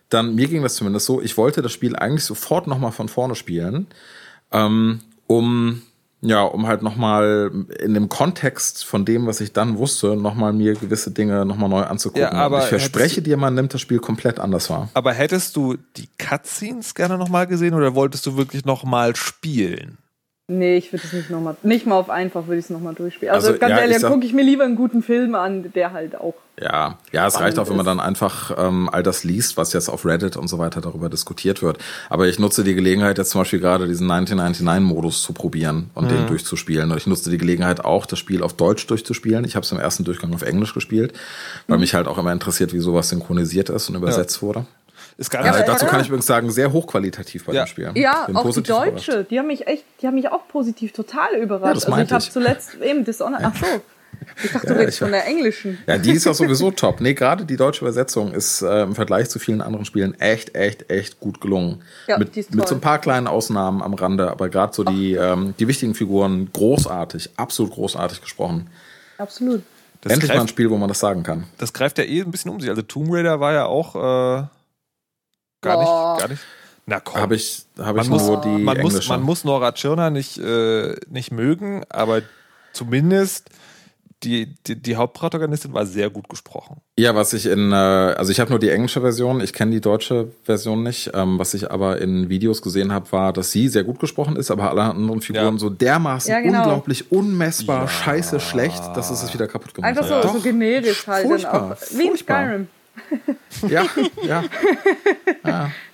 [0.09, 3.35] dann mir ging das zumindest so, ich wollte das Spiel eigentlich sofort nochmal von vorne
[3.35, 3.87] spielen,
[4.57, 5.83] ähm, um
[6.23, 10.75] ja, um halt nochmal in dem Kontext von dem, was ich dann wusste, nochmal mir
[10.75, 12.23] gewisse Dinge nochmal neu anzugucken.
[12.23, 14.89] Ja, aber ich verspreche dir, man nimmt das Spiel komplett anders wahr.
[14.95, 19.99] Aber hättest du die Cutscenes gerne nochmal gesehen oder wolltest du wirklich nochmal spielen?
[20.49, 23.35] Nee, ich würde es nicht nochmal, nicht mal auf einfach würde ich es nochmal durchspielen.
[23.35, 25.73] Also, Also, ganz ja, ehrlich, ich dann gucke ich mir lieber einen guten Film an,
[25.73, 26.35] der halt auch.
[26.61, 29.89] Ja, ja, es reicht auch, wenn man dann einfach ähm, all das liest, was jetzt
[29.89, 31.79] auf Reddit und so weiter darüber diskutiert wird.
[32.11, 36.09] Aber ich nutze die Gelegenheit jetzt zum Beispiel gerade diesen 1999-Modus zu probieren und Mhm.
[36.11, 36.93] den durchzuspielen.
[36.93, 39.45] Und ich nutze die Gelegenheit auch, das Spiel auf Deutsch durchzuspielen.
[39.45, 41.73] Ich habe es im ersten Durchgang auf Englisch gespielt, Mhm.
[41.73, 44.65] weil mich halt auch immer interessiert, wie sowas synchronisiert ist und übersetzt wurde.
[45.19, 45.67] Ist gar Äh, nicht.
[45.69, 45.91] dazu ja.
[45.91, 47.65] kann ich übrigens sagen, sehr hochqualitativ bei Ja.
[47.65, 47.91] dem Spiel.
[47.95, 49.31] Ja, auch die Deutsche, überrascht.
[49.31, 51.65] die haben mich echt, die haben mich auch positiv total überrascht.
[51.67, 53.43] Ja, das also ich habe zuletzt eben Dishonored.
[53.45, 53.67] Ach so.
[54.45, 55.79] Ich dachte, du Ja, redest ich- von der englischen.
[55.87, 57.01] Ja, die ist auch sowieso top.
[57.01, 60.91] Nee, gerade die deutsche Übersetzung ist äh, im Vergleich zu vielen anderen Spielen echt, echt,
[60.91, 61.83] echt gut gelungen.
[62.09, 64.85] Ja, mit, die ist mit so ein paar kleinen Ausnahmen am Rande, aber gerade so
[64.85, 68.69] die, ähm, die wichtigen Figuren großartig, absolut großartig gesprochen.
[69.19, 69.63] Absolut.
[70.03, 71.45] Das Endlich mal ein greift, Spiel, wo man das sagen kann.
[71.59, 72.69] das greift ja eh ein bisschen um sich.
[72.71, 73.97] Also Tomb Raider war ja auch
[74.43, 74.47] äh,
[75.67, 76.13] gar, Boah.
[76.15, 76.43] nicht, gar nicht.
[76.87, 77.21] Na komm.
[77.21, 80.39] Habe ich, hab man, ich muss, nur die man, muss, man muss Nora Tschirner nicht,
[80.39, 82.23] äh, nicht mögen, aber
[82.73, 83.49] zumindest
[84.23, 86.81] die, die, die Hauptprotagonistin war sehr gut gesprochen.
[86.99, 89.81] ja, was ich in, äh, also ich habe nur die englische Version, ich kenne die
[89.83, 91.11] deutsche Version nicht.
[91.13, 94.51] Ähm, was ich aber in Videos gesehen habe, war, dass sie sehr gut gesprochen ist,
[94.51, 95.59] aber alle anderen Figuren Ja.
[95.59, 96.61] so dermaßen Ja, genau.
[96.63, 100.23] unglaublich unmessbar scheiße schlecht, dass es es wieder kaputt gemacht Einfach so, hat.
[100.33, 101.25] so generisch halt.
[101.25, 102.17] Dann Furchtbar, auch, wie in.
[102.17, 102.69] Skyrim.
[103.69, 103.87] Ja,
[104.23, 104.45] ja.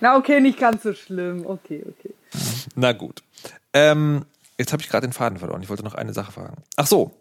[0.01, 1.45] Na okay, nicht ganz so schlimm.
[1.45, 2.13] Okay, okay.
[2.75, 3.23] Na gut.
[3.73, 4.25] Ähm,
[4.57, 5.61] jetzt habe ich gerade den Faden verloren.
[5.61, 6.61] Ich wollte noch eine Sache fragen.
[6.75, 7.11] Ach so.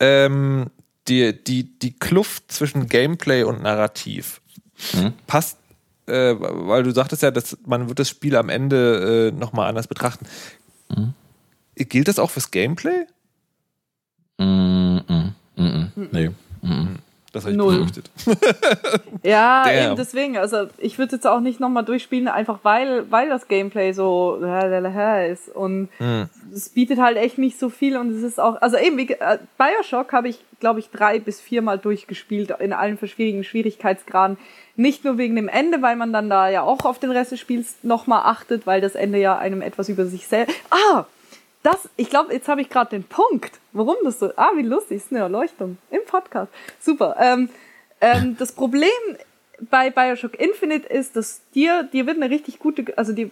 [0.00, 0.70] Ähm,
[1.08, 4.40] die, die, die Kluft zwischen Gameplay und Narrativ
[4.94, 5.12] Mhm.
[5.26, 5.58] passt,
[6.06, 9.86] äh, weil du sagtest ja, dass man wird das Spiel am Ende äh, nochmal anders
[9.88, 10.26] betrachten.
[10.88, 11.12] Mhm.
[11.76, 13.06] Gilt das auch fürs Gameplay?
[14.38, 15.62] Mm, mm, mm,
[15.96, 16.08] mm.
[16.12, 16.30] Nee.
[16.62, 16.96] Mm,
[17.32, 17.78] Das habe ich Null.
[17.78, 18.10] befürchtet.
[19.22, 19.74] Ja, Damn.
[19.86, 20.38] eben deswegen.
[20.38, 24.36] Also ich würde jetzt auch nicht nochmal durchspielen, einfach weil, weil das Gameplay so
[25.30, 25.48] ist.
[25.54, 26.28] Und Hm.
[26.54, 29.38] es bietet halt echt nicht so viel und es ist auch, also eben, wie, äh,
[29.58, 34.38] Bioshock habe ich, glaube ich, drei bis viermal durchgespielt in allen verschiedenen Schwierigkeitsgraden.
[34.76, 37.40] Nicht nur wegen dem Ende, weil man dann da ja auch auf den Rest des
[37.40, 40.56] Spiels nochmal achtet, weil das Ende ja einem etwas über sich selbst.
[40.70, 41.04] Ah!
[41.62, 44.30] Das, ich glaube, jetzt habe ich gerade den Punkt, warum das so.
[44.36, 46.50] Ah, wie lustig, ist eine Erleuchtung im Podcast.
[46.80, 47.16] Super.
[47.18, 47.50] Ähm,
[48.00, 48.88] ähm, das Problem
[49.68, 53.30] bei Bioshock Infinite ist, dass dir, dir wird eine richtig gute, also die,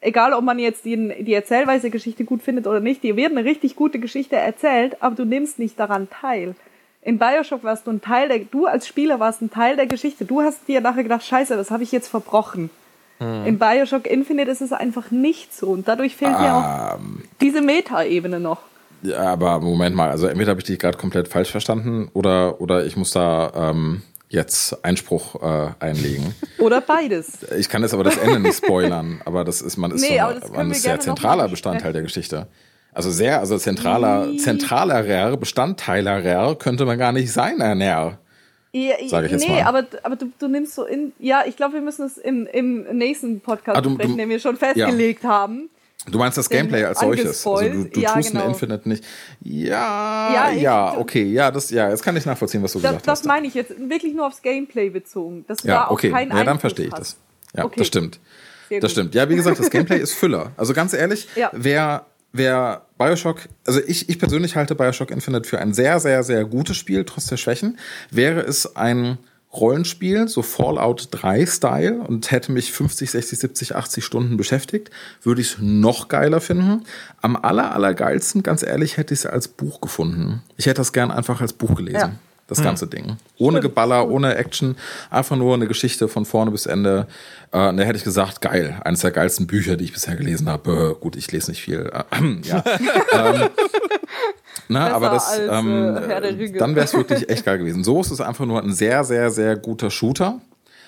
[0.00, 3.44] egal ob man jetzt die, die Erzählweise Geschichte gut findet oder nicht, dir wird eine
[3.44, 6.54] richtig gute Geschichte erzählt, aber du nimmst nicht daran teil.
[7.02, 10.26] In Bioshock warst du ein Teil der, du als Spieler warst ein Teil der Geschichte.
[10.26, 12.68] Du hast dir nachher gedacht, scheiße, das habe ich jetzt verbrochen.
[13.20, 17.60] In Bioshock Infinite ist es einfach nicht so und dadurch fehlt mir auch Ähm, diese
[17.60, 18.60] Meta-Ebene noch.
[19.02, 22.86] ja, aber Moment mal, also entweder habe ich dich gerade komplett falsch verstanden oder, oder
[22.86, 26.34] ich muss da ähm, jetzt Einspruch äh, einlegen.
[26.58, 27.38] Oder beides.
[27.58, 30.52] Ich kann jetzt aber das Ende nicht spoilern, aber das ist, man ist, Nee, so,
[30.52, 32.46] man ist zentraler Bestandteil der Geschichte.
[32.92, 38.18] Also sehr, also zentraler, zentralerer Bestandteilerer könnte man gar nicht sein, Ernähr.
[38.72, 39.62] Ja, Sag ich jetzt nee, mal.
[39.64, 41.12] aber, aber du, du nimmst so in.
[41.18, 44.28] Ja, ich glaube, wir müssen es im, im nächsten Podcast Ah, du- besprechen, du- den
[44.28, 45.68] wir schon festgelegt haben.
[46.10, 47.46] Du meinst das Gameplay als solches?
[47.46, 48.44] Also du, du Ja, tust genau.
[48.44, 49.04] ein Infinite nicht.
[49.42, 52.90] Ja, Ja, ja, ich- okay, ja, das, ja, jetzt kann ich nachvollziehen, was du Das,
[52.90, 53.26] gesagt das hast.
[53.26, 55.44] meine ich jetzt wirklich nur aufs Gameplay bezogen.
[55.46, 57.00] Dass du ja, auch okay, keinen ja, dann verstehe ich hast.
[57.00, 57.16] das.
[57.56, 57.74] Ja, Okay.
[57.78, 58.18] das stimmt.
[58.68, 58.92] Sehr Das gut.
[58.92, 59.14] stimmt.
[59.14, 60.52] Ja, wie gesagt, das Gameplay ist Füller.
[60.56, 61.50] Also ganz ehrlich, Ja.
[61.52, 66.44] wer, wer Bioshock, also ich, ich persönlich halte Bioshock Infinite für ein sehr, sehr, sehr
[66.44, 67.78] gutes Spiel, trotz der Schwächen.
[68.10, 69.18] Wäre es ein
[69.52, 74.90] Rollenspiel, so Fallout 3-Style und hätte mich 50, 60, 70, 80 Stunden beschäftigt,
[75.22, 76.84] würde ich es noch geiler finden.
[77.20, 80.42] Am aller, allergeilsten, ganz ehrlich, hätte ich es als Buch gefunden.
[80.56, 81.98] Ich hätte das gern einfach als Buch gelesen.
[81.98, 82.12] Ja.
[82.50, 83.16] Das ganze Ding.
[83.38, 83.60] Ohne.
[83.60, 84.76] Geballer, ohne Action,
[85.08, 87.06] einfach nur eine Geschichte von vorne bis Ende.
[87.52, 88.80] Äh, und da hätte ich gesagt, geil.
[88.84, 90.96] Eines der geilsten Bücher, die ich bisher gelesen habe.
[90.98, 91.90] Äh, gut, ich lese nicht viel.
[91.92, 92.64] Äh, ja.
[93.12, 93.48] ähm,
[94.68, 97.84] na, Besser aber das, als, äh, ähm, dann wäre es wirklich echt geil gewesen.
[97.84, 100.40] So ist es einfach nur ein sehr, sehr, sehr guter Shooter.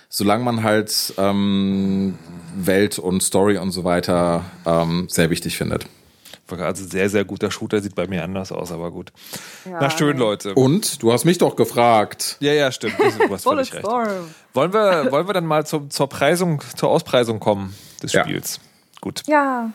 [0.09, 2.19] solange man halt ähm,
[2.57, 5.87] Welt und Story und so weiter ähm, sehr wichtig findet.
[6.51, 9.12] Also sehr, sehr guter Shooter, sieht bei mir anders aus, aber gut.
[9.64, 10.55] Ja, Na schön, Leute.
[10.55, 11.03] Und?
[11.03, 12.36] Du hast mich doch gefragt.
[12.40, 12.99] Ja, ja, stimmt.
[12.99, 13.84] Du hast völlig recht.
[13.84, 18.57] Wollen wir, wollen wir dann mal zum, zur Preisung, zur Auspreisung kommen des Spiels?
[18.57, 18.62] Ja.
[19.01, 19.22] Gut.
[19.26, 19.72] Ja.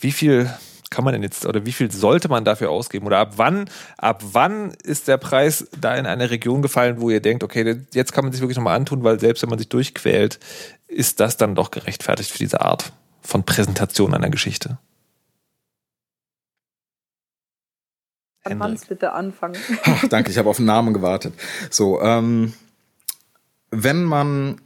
[0.00, 0.50] Wie viel
[0.90, 3.06] kann man denn jetzt oder wie viel sollte man dafür ausgeben?
[3.06, 7.20] Oder ab wann, ab wann ist der Preis da in eine Region gefallen, wo ihr
[7.20, 10.40] denkt, okay, jetzt kann man sich wirklich nochmal antun, weil selbst wenn man sich durchquält,
[10.88, 12.92] ist das dann doch gerechtfertigt für diese Art
[13.22, 14.78] von Präsentation einer Geschichte.
[18.42, 19.56] Kann Hans bitte anfangen?
[19.84, 21.34] Ach, danke, ich habe auf den Namen gewartet.
[21.70, 22.54] So, ähm,
[23.70, 24.60] wenn man,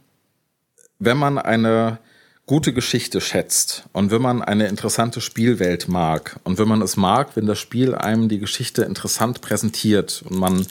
[0.99, 1.99] wenn man eine
[2.47, 7.35] gute Geschichte schätzt und wenn man eine interessante Spielwelt mag und wenn man es mag,
[7.35, 10.67] wenn das Spiel einem die Geschichte interessant präsentiert und man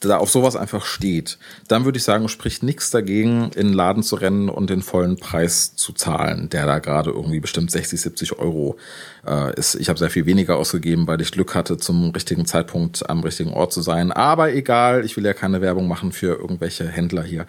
[0.00, 4.02] da auf sowas einfach steht, dann würde ich sagen, spricht nichts dagegen, in den Laden
[4.02, 8.38] zu rennen und den vollen Preis zu zahlen, der da gerade irgendwie bestimmt 60, 70
[8.38, 8.78] Euro
[9.26, 9.74] äh, ist.
[9.74, 13.52] Ich habe sehr viel weniger ausgegeben, weil ich Glück hatte, zum richtigen Zeitpunkt am richtigen
[13.52, 14.12] Ort zu sein.
[14.12, 17.44] Aber egal, ich will ja keine Werbung machen für irgendwelche Händler hier.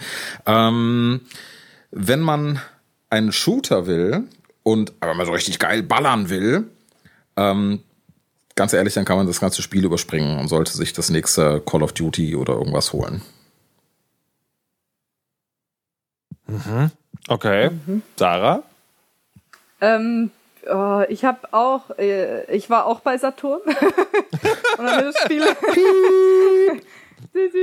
[0.45, 1.21] Ähm,
[1.91, 2.59] wenn man
[3.09, 4.27] einen Shooter will
[4.63, 6.69] und aber mal so richtig geil ballern will,
[7.35, 7.83] ähm,
[8.55, 11.81] ganz ehrlich, dann kann man das ganze Spiel überspringen und sollte sich das nächste Call
[11.81, 13.21] of Duty oder irgendwas holen.
[16.47, 16.91] Mhm.
[17.27, 17.69] Okay.
[17.69, 18.01] Mhm.
[18.15, 18.63] Sarah?
[19.81, 20.31] Ähm,
[20.67, 23.61] oh, ich habe auch, äh, ich war auch bei Saturn.
[24.77, 25.43] und dann das Spiel.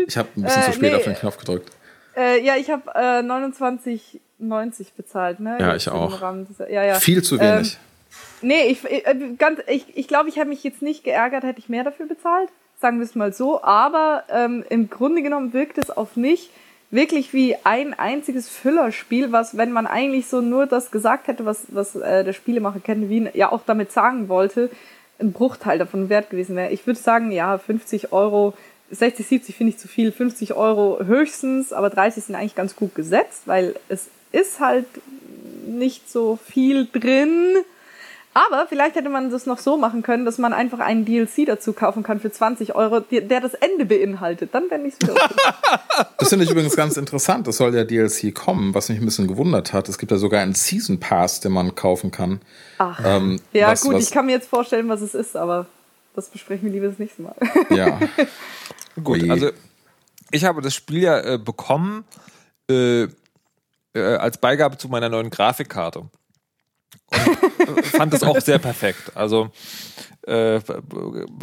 [0.07, 1.71] ich habe ein bisschen äh, zu spät nee, auf den Knopf gedrückt.
[2.17, 4.26] Äh, ja, ich habe äh, 29 90
[4.97, 5.57] bezahlt, ne?
[5.61, 6.21] Ja, ich auch.
[6.49, 6.95] Dieser, ja, ja.
[6.97, 7.79] Viel zu wenig.
[8.43, 11.59] Ähm, nee, ich, äh, ganz, ich, ich glaube, ich habe mich jetzt nicht geärgert, hätte
[11.59, 12.49] ich mehr dafür bezahlt.
[12.81, 13.63] Sagen wir es mal so.
[13.63, 16.51] Aber ähm, im Grunde genommen wirkt es auf mich
[16.91, 21.65] wirklich wie ein einziges Füllerspiel, was, wenn man eigentlich so nur das gesagt hätte, was,
[21.69, 24.71] was äh, der Spielemacher Ken Wien ja auch damit sagen wollte,
[25.19, 26.71] ein Bruchteil davon wert gewesen wäre.
[26.71, 28.55] Ich würde sagen, ja, 50 Euro
[28.91, 32.95] 60, 70 finde ich zu viel, 50 Euro höchstens, aber 30 sind eigentlich ganz gut
[32.95, 34.87] gesetzt, weil es ist halt
[35.67, 37.57] nicht so viel drin.
[38.35, 41.73] Aber vielleicht hätte man das noch so machen können, dass man einfach einen DLC dazu
[41.73, 44.51] kaufen kann für 20 Euro, der das Ende beinhaltet.
[44.53, 45.15] Dann fände ich es wieder.
[46.19, 47.47] Das finde ich übrigens ganz interessant.
[47.47, 49.89] Das soll der DLC kommen, was mich ein bisschen gewundert hat.
[49.89, 52.41] Es gibt ja sogar einen Season Pass, den man kaufen kann.
[52.77, 53.01] Ach.
[53.03, 55.67] Ähm, ja, was, gut, was ich kann mir jetzt vorstellen, was es ist, aber
[56.15, 57.35] das besprechen wir lieber das nächste Mal.
[57.71, 57.99] Ja.
[59.03, 59.51] gut, also
[60.31, 62.05] ich habe das Spiel ja äh, bekommen.
[62.69, 63.07] Äh,
[63.97, 66.09] äh, als Beigabe zu meiner neuen Grafikkarte.
[67.11, 69.13] Und fand das auch sehr perfekt.
[69.15, 69.51] Also
[70.27, 70.61] äh,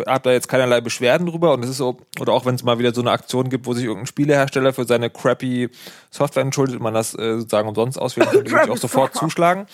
[0.07, 2.79] habe da jetzt keinerlei Beschwerden drüber und es ist so, oder auch wenn es mal
[2.79, 5.69] wieder so eine Aktion gibt, wo sich irgendein Spielehersteller für seine crappy
[6.11, 9.67] Software entschuldigt und man das äh, sozusagen umsonst auswählen kann, würde ich auch sofort zuschlagen.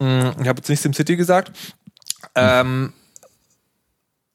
[0.00, 1.52] Hm, ich habe jetzt nicht SimCity gesagt.
[2.34, 2.92] Ähm,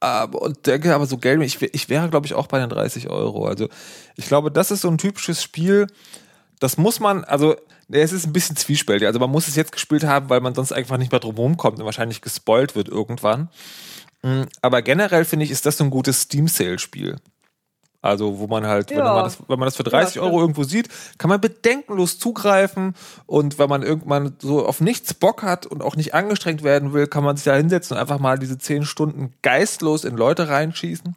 [0.01, 3.09] aber, und denke aber so Geld, ich, ich wäre glaube ich auch bei den 30
[3.09, 3.47] Euro.
[3.47, 3.69] Also
[4.17, 5.87] ich glaube, das ist so ein typisches Spiel,
[6.59, 7.55] das muss man, also
[7.89, 9.07] es ist ein bisschen zwiespältig.
[9.07, 11.79] Also man muss es jetzt gespielt haben, weil man sonst einfach nicht mehr drum kommt
[11.79, 13.49] und wahrscheinlich gespoilt wird irgendwann.
[14.23, 17.17] Mm, aber generell finde ich, ist das so ein gutes Steam-Sale-Spiel.
[18.05, 18.97] Also, wo man halt, ja.
[18.97, 22.19] wenn, man das, wenn man das für 30 ja, Euro irgendwo sieht, kann man bedenkenlos
[22.19, 22.93] zugreifen.
[23.25, 27.07] Und wenn man irgendwann so auf nichts Bock hat und auch nicht angestrengt werden will,
[27.07, 31.15] kann man sich da hinsetzen und einfach mal diese 10 Stunden geistlos in Leute reinschießen.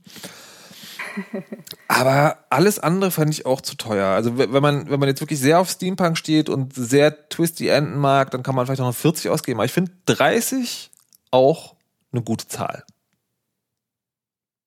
[1.88, 4.08] Aber alles andere fand ich auch zu teuer.
[4.08, 7.98] Also wenn man, wenn man jetzt wirklich sehr auf Steampunk steht und sehr twisty Enden
[7.98, 9.58] mag, dann kann man vielleicht noch 40 ausgeben.
[9.58, 10.90] Aber ich finde 30
[11.30, 11.74] auch
[12.12, 12.84] eine gute Zahl.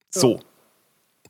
[0.10, 0.40] So.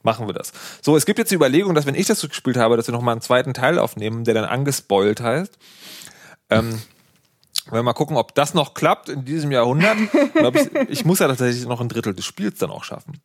[0.03, 0.51] Machen wir das.
[0.81, 3.13] So, es gibt jetzt die Überlegung, dass wenn ich das gespielt habe, dass wir nochmal
[3.13, 5.57] einen zweiten Teil aufnehmen, der dann angespoilt heißt.
[6.49, 6.81] Ähm,
[7.71, 9.97] wir mal gucken, ob das noch klappt in diesem Jahrhundert.
[10.53, 13.21] ich, ich, muss ja tatsächlich noch ein Drittel des Spiels dann auch schaffen.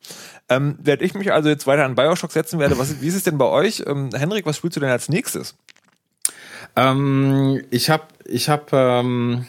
[0.49, 2.77] Ähm, werde ich mich also jetzt weiter an Bioshock setzen werde.
[2.77, 3.83] Was, wie ist es denn bei euch?
[3.85, 5.55] Ähm, Henrik, was spielst du denn als nächstes?
[6.75, 9.47] Ähm, ich habe ich hab, ähm,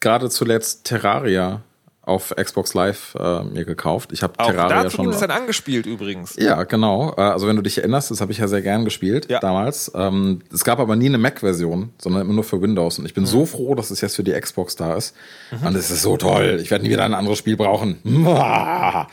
[0.00, 1.62] gerade zuletzt Terraria
[2.06, 4.12] auf Xbox Live äh, mir gekauft.
[4.12, 5.10] Ich habe Terraria dazu schon.
[5.10, 6.36] ist dann angespielt übrigens.
[6.36, 7.14] Ja, genau.
[7.16, 9.40] Äh, also wenn du dich erinnerst, das habe ich ja sehr gern gespielt ja.
[9.40, 9.90] damals.
[9.94, 12.98] Ähm, es gab aber nie eine Mac-Version, sondern immer nur für Windows.
[12.98, 13.28] Und ich bin mhm.
[13.28, 15.16] so froh, dass es jetzt für die Xbox da ist.
[15.50, 15.66] Mhm.
[15.68, 16.58] Und es ist so toll.
[16.60, 17.98] Ich werde nie wieder ein anderes Spiel brauchen.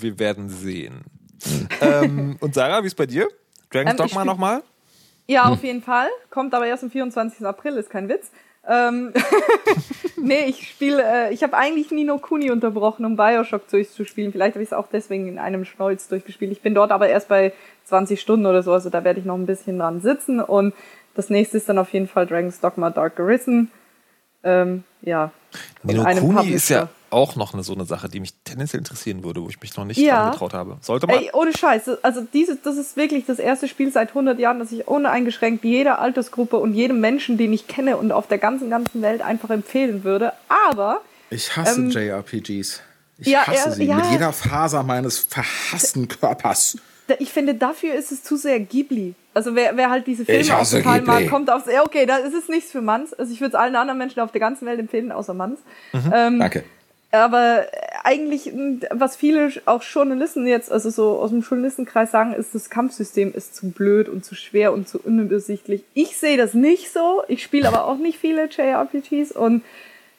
[0.00, 1.02] Wir werden sehen.
[1.44, 1.68] Mhm.
[1.80, 3.28] ähm, und Sarah, wie ist bei dir?
[3.70, 4.62] Dragon's ähm, Dogma nochmal?
[5.28, 6.08] Ja, auf jeden Fall.
[6.30, 7.46] Kommt aber erst am 24.
[7.46, 8.30] April, ist kein Witz.
[8.68, 9.12] Ähm,
[10.16, 14.32] nee, ich spiele, äh, ich habe eigentlich Nino Kuni unterbrochen, um Bioshock durchzuspielen.
[14.32, 16.52] Vielleicht habe ich es auch deswegen in einem Schnolz durchgespielt.
[16.52, 17.52] Ich bin dort aber erst bei
[17.84, 20.40] 20 Stunden oder so, also da werde ich noch ein bisschen dran sitzen.
[20.40, 20.74] Und
[21.14, 23.70] das nächste ist dann auf jeden Fall Dragon's Dogma Dark Arisen.
[24.44, 25.32] Ähm, ja.
[25.82, 26.88] Nino Kuni ist ja.
[27.12, 29.84] Auch noch eine, so eine Sache, die mich tendenziell interessieren würde, wo ich mich noch
[29.84, 30.22] nicht Ja.
[30.22, 30.76] dran getraut habe.
[30.80, 31.16] Sollte man.
[31.16, 32.02] Ey, ohne Scheiß.
[32.02, 35.98] Also diese, das ist wirklich das erste Spiel seit 100 Jahren, das ich uneingeschränkt jeder
[36.00, 40.04] Altersgruppe und jedem Menschen, den ich kenne und auf der ganzen, ganzen Welt einfach empfehlen
[40.04, 40.32] würde.
[40.68, 41.00] Aber
[41.30, 42.80] Ich hasse Ähm, JRPGs.
[43.18, 43.96] Ich ja, hasse er- sie ja.
[43.96, 46.76] mit jeder Faser meines verhassten Körpers.
[47.18, 49.14] ich finde, dafür ist es zu sehr Ghibli.
[49.34, 51.66] Also wer, wer halt diese Filme total mag, kommt aufs...
[51.66, 53.14] Ja, okay, das ist nichts für Manns.
[53.14, 55.58] Also ich würde es allen anderen Menschen auf der ganzen Welt empfehlen, außer Manns.
[55.94, 56.64] Ähm, Danke.
[57.12, 57.66] Aber
[58.04, 58.52] eigentlich,
[58.90, 63.54] was viele auch Journalisten jetzt, also so aus dem Journalistenkreis sagen, ist, das Kampfsystem ist
[63.54, 65.84] zu blöd und zu schwer und zu unübersichtlich.
[65.92, 67.22] Ich sehe das nicht so.
[67.28, 69.62] Ich spiele aber auch nicht viele JRPGs und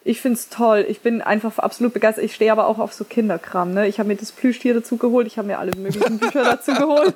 [0.05, 0.85] ich find's toll.
[0.87, 2.25] Ich bin einfach absolut begeistert.
[2.25, 3.73] Ich stehe aber auch auf so Kinderkram.
[3.73, 3.87] Ne?
[3.87, 5.25] Ich habe mir das Plüschtier dazu geholt.
[5.25, 7.15] Ich habe mir alle möglichen Bücher dazu geholt.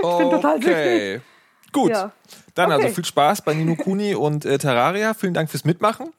[0.00, 1.20] bin total okay.
[1.72, 1.90] Gut.
[1.90, 2.12] Ja.
[2.54, 2.94] Dann also Okay.
[2.94, 5.12] viel Spaß bei Nino Kuni und äh, Terraria.
[5.12, 6.10] Vielen Dank fürs Mitmachen.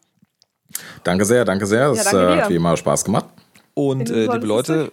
[1.04, 1.90] Danke sehr, danke sehr.
[1.92, 3.26] Es danke äh, hat wie immer Spaß gemacht.
[3.74, 4.92] Und äh, liebe Leute,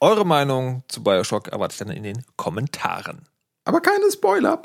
[0.00, 3.26] eure Meinung zu Bioshock erwarte ich dann in den Kommentaren.
[3.64, 4.60] Aber keine Spoiler.